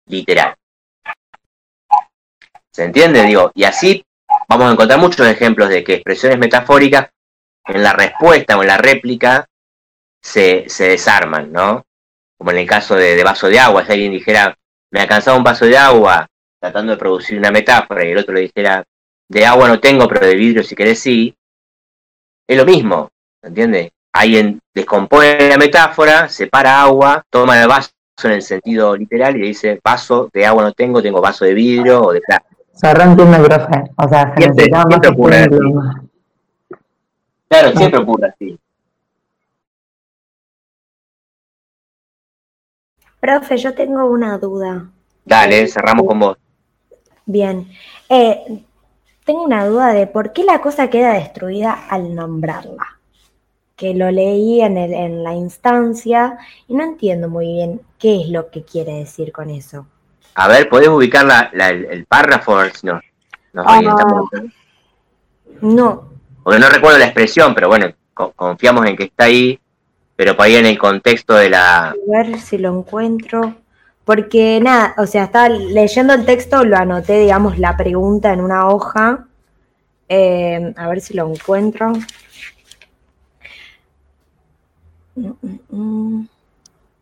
[0.07, 0.55] literal.
[2.77, 3.23] ¿Se entiende?
[3.23, 4.05] Digo, y así
[4.47, 7.09] vamos a encontrar muchos ejemplos de que expresiones metafóricas
[7.65, 9.47] en la respuesta o en la réplica
[10.23, 11.87] se, se desarman, ¿no?
[12.37, 14.55] Como en el caso de, vaso de agua, si alguien dijera,
[14.91, 16.27] me cansado un vaso de agua,
[16.61, 18.85] tratando de producir una metáfora, y el otro le dijera,
[19.27, 21.35] de agua no tengo, pero de vidrio si querés sí,
[22.47, 23.09] es lo mismo,
[23.43, 23.91] ¿entiendes?
[24.13, 27.89] Alguien descompone la metáfora, separa agua, toma el vaso
[28.25, 31.55] en el sentido literal y le dice, vaso de agua no tengo, tengo vaso de
[31.55, 32.56] vidrio o de plástico.
[32.77, 33.91] Cerró entiendo, profe.
[33.97, 35.49] O sea, se siempre, siempre ocurre así.
[37.49, 38.61] Claro, siempre ocurre así.
[43.19, 44.91] Profe, yo tengo una duda.
[45.25, 46.37] Dale, cerramos con vos.
[47.25, 47.67] Bien.
[48.11, 48.63] Eh,
[49.25, 53.01] tengo una duda de por qué la cosa queda destruida al nombrarla.
[53.75, 58.29] Que lo leí en, el, en la instancia y no entiendo muy bien qué es
[58.29, 59.87] lo que quiere decir con eso.
[60.35, 62.57] A ver, ¿podés ubicar el, párrafo?
[62.83, 63.01] No,
[63.53, 63.81] no, ah,
[65.61, 66.09] no.
[66.43, 69.59] Porque no recuerdo la expresión, pero bueno, confiamos en que está ahí,
[70.15, 71.89] pero para ahí en el contexto de la...
[71.89, 73.55] A ver si lo encuentro.
[74.05, 78.69] Porque nada, o sea, estaba leyendo el texto, lo anoté, digamos, la pregunta en una
[78.69, 79.27] hoja.
[80.09, 81.93] Eh, a ver si lo encuentro.
[85.17, 85.35] Yo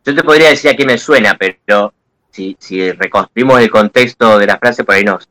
[0.03, 1.93] te podría decir a qué me suena, pero
[2.35, 5.29] si, si reconstruimos el contexto de la frase, por ahí nos,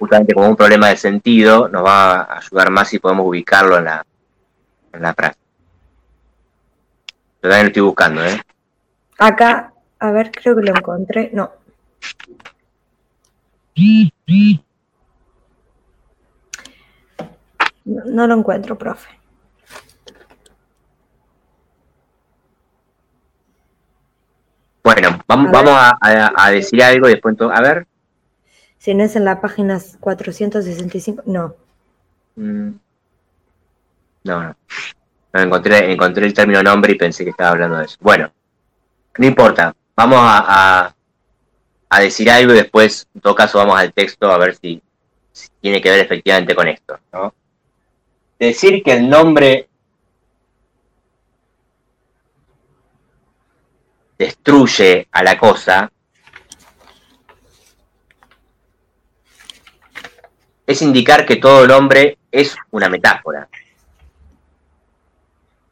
[0.00, 3.84] justamente como un problema de sentido, nos va a ayudar más si podemos ubicarlo en
[3.84, 4.04] la,
[4.92, 5.38] en la frase.
[7.40, 8.42] Yo también lo estoy buscando, ¿eh?
[9.18, 11.30] Acá, a ver, creo que lo encontré.
[11.32, 11.52] No.
[17.84, 19.08] No, lo encuentro, profe.
[24.84, 27.86] Bueno, vamos, vamos a, decir algo y después, a ver.
[28.78, 31.54] Si no es en la página 465, no.
[32.34, 32.70] Mm.
[34.24, 34.56] No, no.
[35.32, 37.96] no encontré, encontré el término nombre y pensé que estaba hablando de eso.
[38.00, 38.32] Bueno,
[39.18, 40.94] no importa vamos a,
[42.00, 44.82] decir algo y después, en todo caso, vamos al texto a ver si,
[45.60, 46.98] tiene que ver efectivamente con esto.
[48.38, 49.68] Decir que el nombre
[54.22, 55.90] destruye a la cosa
[60.64, 63.48] es indicar que todo nombre es una metáfora.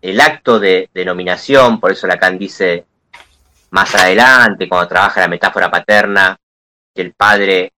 [0.03, 2.87] El acto de denominación, por eso Lacan dice
[3.71, 6.37] más adelante, cuando trabaja la metáfora paterna,
[6.93, 7.73] que el padre,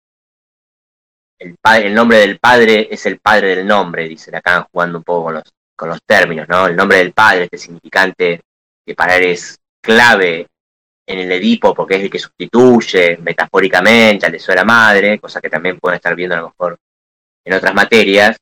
[1.38, 5.04] el, padre, el nombre del padre es el padre del nombre, dice Lacan jugando un
[5.04, 5.44] poco con los,
[5.76, 6.66] con los términos, ¿no?
[6.66, 8.40] El nombre del padre, este significante
[8.86, 10.46] que para él es clave
[11.06, 15.50] en el Edipo porque es el que sustituye metafóricamente al de la madre, cosa que
[15.50, 16.78] también pueden estar viendo a lo mejor
[17.44, 18.36] en otras materias,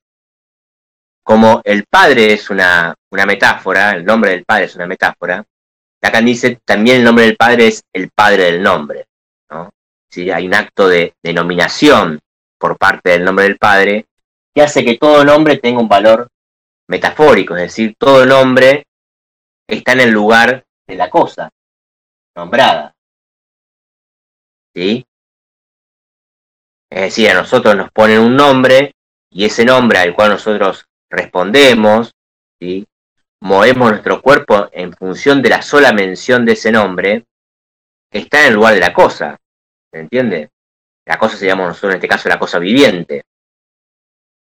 [1.22, 5.44] como el padre es una, una metáfora, el nombre del padre es una metáfora,
[6.02, 9.06] Lacan dice también el nombre del padre es el padre del nombre.
[9.50, 9.70] ¿no?
[10.34, 12.18] Hay un acto de denominación
[12.58, 14.06] por parte del nombre del padre
[14.54, 16.28] que hace que todo nombre tenga un valor
[16.88, 18.86] metafórico, es decir, todo nombre
[19.68, 21.50] está en el lugar de la cosa
[22.40, 22.94] nombrada.
[24.74, 25.04] ¿Sí?
[26.90, 28.92] Es decir, a nosotros nos ponen un nombre
[29.30, 32.12] y ese nombre al cual nosotros respondemos,
[32.58, 32.86] ¿sí?
[33.42, 37.24] movemos nuestro cuerpo en función de la sola mención de ese nombre,
[38.10, 39.38] está en el lugar de la cosa.
[39.92, 40.50] ¿Se entiende?
[41.06, 43.24] La cosa se llama nosotros en este caso la cosa viviente,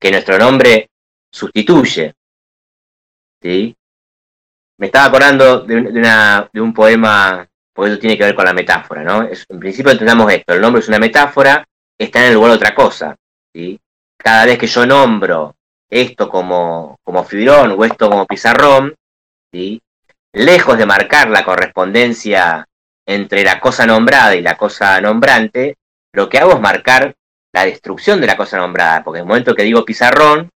[0.00, 0.88] que nuestro nombre
[1.30, 2.14] sustituye.
[3.42, 3.76] ¿Sí?
[4.78, 9.28] Me estaba acordando de, un poema, porque eso tiene que ver con la metáfora, ¿no?
[9.28, 11.66] en principio entendamos esto, el nombre es una metáfora,
[11.98, 13.16] está en el lugar de otra cosa.
[13.52, 13.78] ¿sí?
[14.16, 15.56] Cada vez que yo nombro
[15.90, 18.94] esto como, como fibrón o esto como pizarrón,
[20.32, 22.66] lejos de marcar la correspondencia
[23.06, 25.76] entre la cosa nombrada y la cosa nombrante,
[26.12, 27.14] lo que hago es marcar
[27.52, 30.50] la destrucción de la cosa nombrada, porque en el momento que digo pizarrón,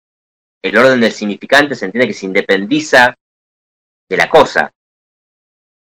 [0.64, 3.16] el orden del significante se entiende que se independiza
[4.10, 4.72] de la cosa.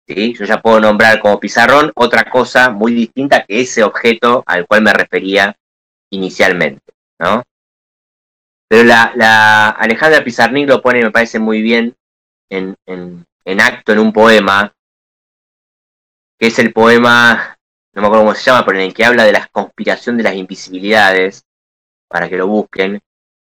[0.07, 0.33] ¿Sí?
[0.33, 4.81] Yo ya puedo nombrar como pizarrón otra cosa muy distinta que ese objeto al cual
[4.81, 5.55] me refería
[6.11, 6.93] inicialmente.
[7.19, 7.43] ¿no?
[8.67, 11.95] Pero la, Alejandra Pizarnik lo pone, me parece muy bien,
[12.49, 14.73] en, en, acto, en un poema,
[16.39, 17.57] que es el poema,
[17.93, 20.23] no me acuerdo cómo se llama, pero en el que habla de la conspiración de
[20.23, 21.45] las invisibilidades,
[22.07, 23.01] para que lo busquen.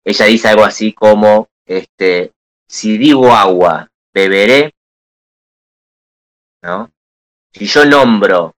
[0.06, 2.32] Ella dice algo así como, este,
[2.68, 4.74] si digo agua, beberé,
[7.54, 8.56] Si yo nombro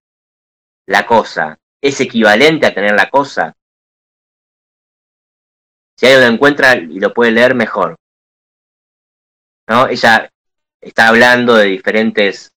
[0.88, 3.56] la cosa, ¿es equivalente a tener la cosa?
[5.96, 7.96] Si alguien lo encuentra y lo puede leer, mejor.
[9.68, 9.88] ¿No?
[9.88, 10.30] Ella
[10.82, 12.52] está hablando de diferentes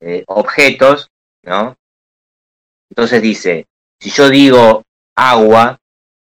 [0.00, 1.08] eh, objetos,
[1.42, 1.76] ¿no?
[2.90, 3.66] Entonces dice,
[3.98, 4.82] si yo digo
[5.16, 5.78] agua,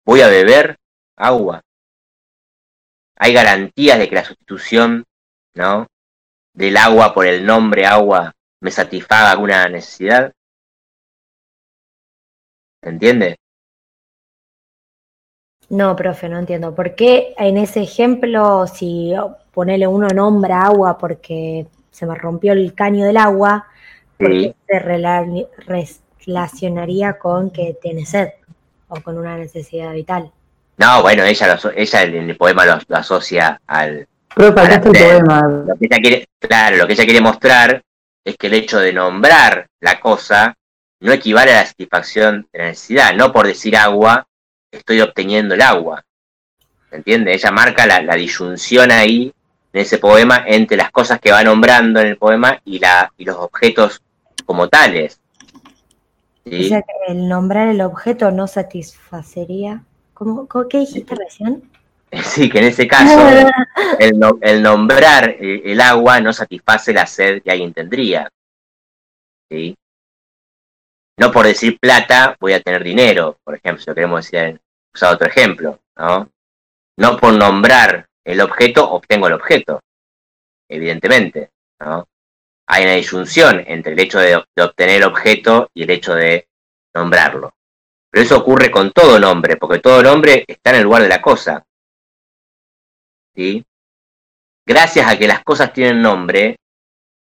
[0.05, 0.77] voy a beber
[1.17, 1.61] agua.
[3.17, 5.05] Hay garantías de que la sustitución,
[5.55, 5.87] ¿no?
[6.53, 8.34] Del agua por el nombre agua
[8.65, 10.33] me satisfaga alguna necesidad.
[12.81, 13.37] ¿Entiende?
[15.69, 16.73] No, profe, no entiendo.
[16.73, 19.13] ¿Por qué en ese ejemplo, si
[19.53, 23.67] ponele uno nombra agua porque se me rompió el caño del agua,
[24.17, 24.55] se
[26.25, 28.29] relacionaría con que tiene sed
[28.87, 30.31] o con una necesidad vital?
[30.77, 34.07] No, bueno, ella, ella en el poema lo, asocia al...
[34.35, 35.47] poema.
[35.67, 37.84] Lo que ella quiere, claro, lo que ella quiere mostrar
[38.25, 40.57] es que el hecho de nombrar la cosa
[40.99, 43.13] no equivale a la satisfacción de la necesidad.
[43.13, 44.27] No por decir agua
[44.71, 46.03] estoy obteniendo el agua.
[46.89, 47.33] ¿Se entiende?
[47.33, 49.33] Ella marca la, disyunción ahí,
[49.71, 53.25] en ese poema, entre las cosas que va nombrando en el poema y, la, y
[53.25, 54.01] los objetos
[54.45, 55.21] como tales.
[56.45, 56.65] ¿Sí?
[56.65, 59.83] O sea que el nombrar el objeto no satisfacería.
[60.13, 61.69] ¿Cómo, ¿Qué dijiste recién?
[62.23, 63.27] Sí, que en ese caso
[63.99, 68.29] el, el, nombrar el agua no satisface la sed que alguien tendría.
[69.49, 69.75] ¿Sí?
[71.17, 74.59] No por decir plata voy a tener dinero, por ejemplo, si lo queremos decir
[74.93, 76.29] usar otro ejemplo, ¿no?
[76.97, 79.81] No por nombrar el objeto obtengo el objeto,
[80.69, 82.07] evidentemente, ¿no?
[82.67, 86.47] Hay una disyunción entre el hecho de, obtener el objeto y el hecho de
[86.95, 87.53] nombrarlo.
[88.09, 91.21] Pero eso ocurre con todo nombre, porque todo nombre está en el lugar de la
[91.21, 91.63] cosa.
[93.35, 93.65] ¿Sí?
[94.65, 96.57] Gracias a que las cosas tienen nombre,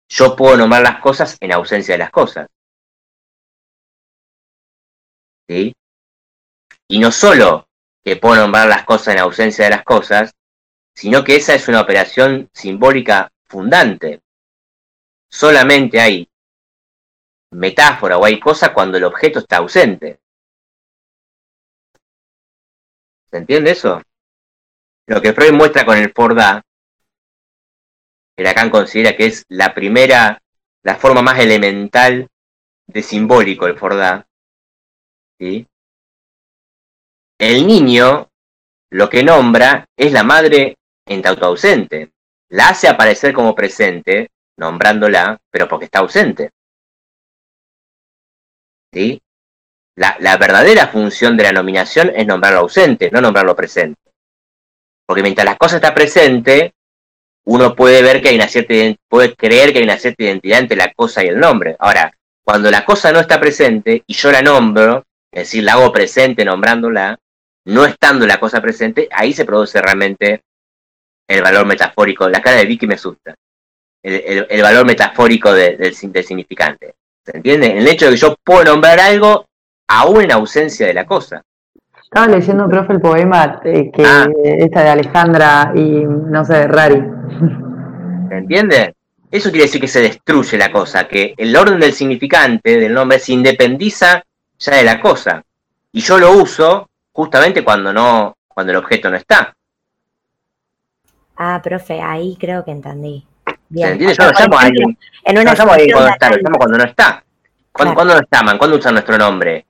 [0.10, 2.48] yo puedo nombrar las cosas en ausencia de las cosas.
[5.48, 5.74] ¿Sí?
[6.90, 7.68] Y no solo
[8.04, 10.32] que puedo nombrar las cosas en ausencia de las cosas,
[10.94, 14.22] sino que esa es una operación simbólica fundante.
[15.30, 16.28] Solamente hay
[17.52, 20.20] metáfora o hay cosa cuando el objeto está ausente.
[23.30, 24.02] ¿Se entiende eso?
[25.12, 26.64] Lo que Freud muestra con el Fordá,
[28.34, 30.42] que Lacan considera que es la primera,
[30.84, 32.30] la forma más elemental
[32.88, 34.26] de simbólico el Fordá,
[35.38, 35.68] ¿sí?
[37.38, 38.30] El niño
[38.90, 42.14] lo que nombra es la madre en tanto ausente.
[42.48, 46.52] La hace aparecer como presente, nombrándola, pero porque está ausente.
[48.94, 49.22] ¿Sí?
[49.98, 54.11] La, la, verdadera función de la nominación es nombrarlo ausente, no nombrarlo presente.
[55.12, 56.74] Porque mientras la cosa está presente,
[57.44, 58.74] uno puede ver que hay una cierta
[59.10, 61.76] puede creer que hay una cierta identidad entre la cosa y el nombre.
[61.80, 65.92] Ahora, cuando la cosa no está presente y yo la nombro, es decir, la hago
[65.92, 67.20] presente nombrándola,
[67.66, 70.44] no estando la cosa presente, ahí se produce realmente
[71.28, 72.30] el valor metafórico.
[72.30, 73.36] La cara de Vicky me asusta.
[74.02, 76.96] El, valor metafórico del, significante.
[77.26, 77.78] ¿Se entiende?
[77.78, 79.46] El hecho de que yo puedo nombrar algo
[79.90, 81.44] aún en ausencia de la cosa.
[82.14, 84.28] Estaba leyendo, profe, el poema eh, que ah.
[84.44, 87.02] esta de Alejandra y no sé, de Rari.
[88.28, 88.96] ¿Se entiende?
[89.32, 93.18] Eso quiere decir que se destruye la cosa, que el orden del significante del nombre
[93.18, 94.26] se independiza
[94.60, 95.42] ya de la cosa.
[95.94, 99.56] Y yo lo uso justamente cuando no, cuando el objeto no está.
[101.38, 103.26] Ah, profe, ahí creo que entendí.
[103.70, 103.98] Bien.
[103.98, 104.98] ¿Se Yo lo llamo a alguien.
[105.24, 107.24] En una llamo a alguien cuando está, lo llamo cuando no está.
[107.72, 108.58] ¿Cuándo, nos llaman?
[108.58, 109.66] ¿Cuándo usan nuestro nombre?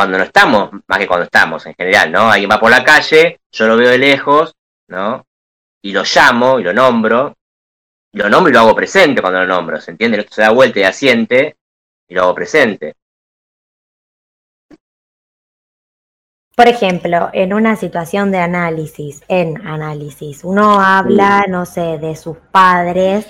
[0.00, 2.30] Cuando no estamos, más que cuando estamos en general, ¿no?
[2.32, 4.54] Alguien va por la calle, yo lo veo de lejos,
[4.88, 5.26] ¿no?
[5.82, 7.34] Y lo llamo y lo nombro,
[8.10, 10.20] y lo nombro y lo hago presente cuando lo nombro, ¿se entiende?
[10.20, 11.54] Esto se da vuelta y asiente
[12.08, 12.94] y lo hago presente.
[16.56, 22.38] Por ejemplo, en una situación de análisis, en análisis, uno habla, no sé, de sus
[22.38, 23.26] padres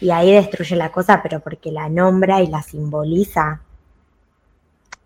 [0.00, 3.62] y ahí destruye la cosa, pero porque la nombra y la simboliza.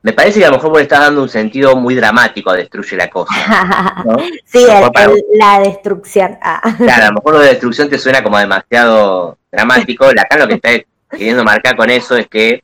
[0.02, 2.56] Me parece que a lo mejor vos le estás dando un sentido muy dramático a
[2.56, 3.34] destruye la cosa.
[4.44, 4.64] sí,
[5.34, 6.38] la destrucción.
[6.40, 6.62] Ah.
[6.76, 10.06] Claro, a lo mejor lo de destrucción te suena como demasiado dramático.
[10.06, 10.70] Acá lo que está
[11.10, 12.62] queriendo marcar con eso es que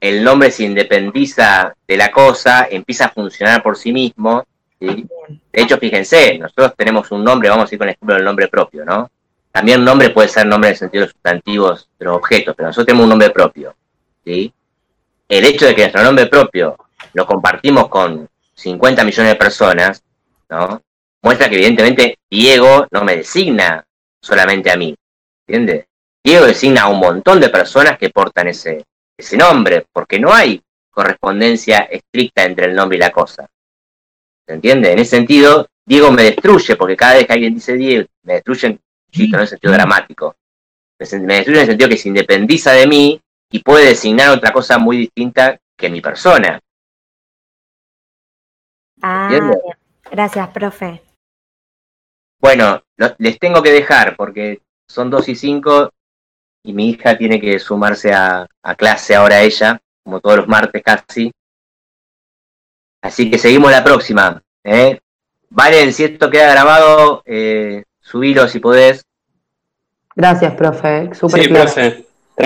[0.00, 4.44] el nombre se independiza de la cosa, empieza a funcionar por sí mismo.
[4.78, 5.06] De
[5.52, 8.84] hecho, fíjense, nosotros tenemos un nombre, vamos a ir con el ejemplo del nombre propio,
[8.84, 9.10] ¿no?
[9.50, 12.86] También nombre puede ser nombre en el sentido de sustantivos de los objetos, pero nosotros
[12.86, 13.74] tenemos un nombre propio.
[14.22, 14.52] ¿sí?
[15.28, 16.76] El hecho de que nuestro nombre propio
[17.14, 20.02] lo compartimos con 50 millones de personas,
[20.48, 20.82] ¿no?
[21.22, 23.84] Muestra que evidentemente Diego no me designa
[24.20, 24.94] solamente a mí,
[25.46, 25.86] ¿entiendes?
[26.22, 28.84] Diego designa a un montón de personas que portan ese,
[29.16, 30.60] ese nombre, porque no hay
[30.90, 33.48] correspondencia estricta entre el nombre y la cosa.
[34.46, 34.92] ¿Se entiende?
[34.92, 38.80] En ese sentido, Diego me destruye, porque cada vez que alguien dice Diego, me destruyen,
[39.12, 40.36] en el sentido dramático.
[40.98, 43.20] Me destruye en el sentido que se independiza de mí
[43.50, 46.60] y puede designar otra cosa muy distinta que mi persona.
[49.02, 49.30] Ah,
[50.10, 51.02] gracias, profe.
[52.40, 52.82] Bueno,
[53.18, 55.92] les tengo que dejar porque son dos y cinco
[56.62, 61.30] y mi hija tiene que sumarse a, clase ahora ella, como todos los martes casi.
[63.02, 64.42] Así que seguimos la próxima.
[64.64, 64.98] ¿eh?
[65.50, 69.04] Valen, si esto queda grabado, eh, subilo si podés.
[70.16, 71.14] Gracias, profe.
[71.14, 72.05] Super sí, profe.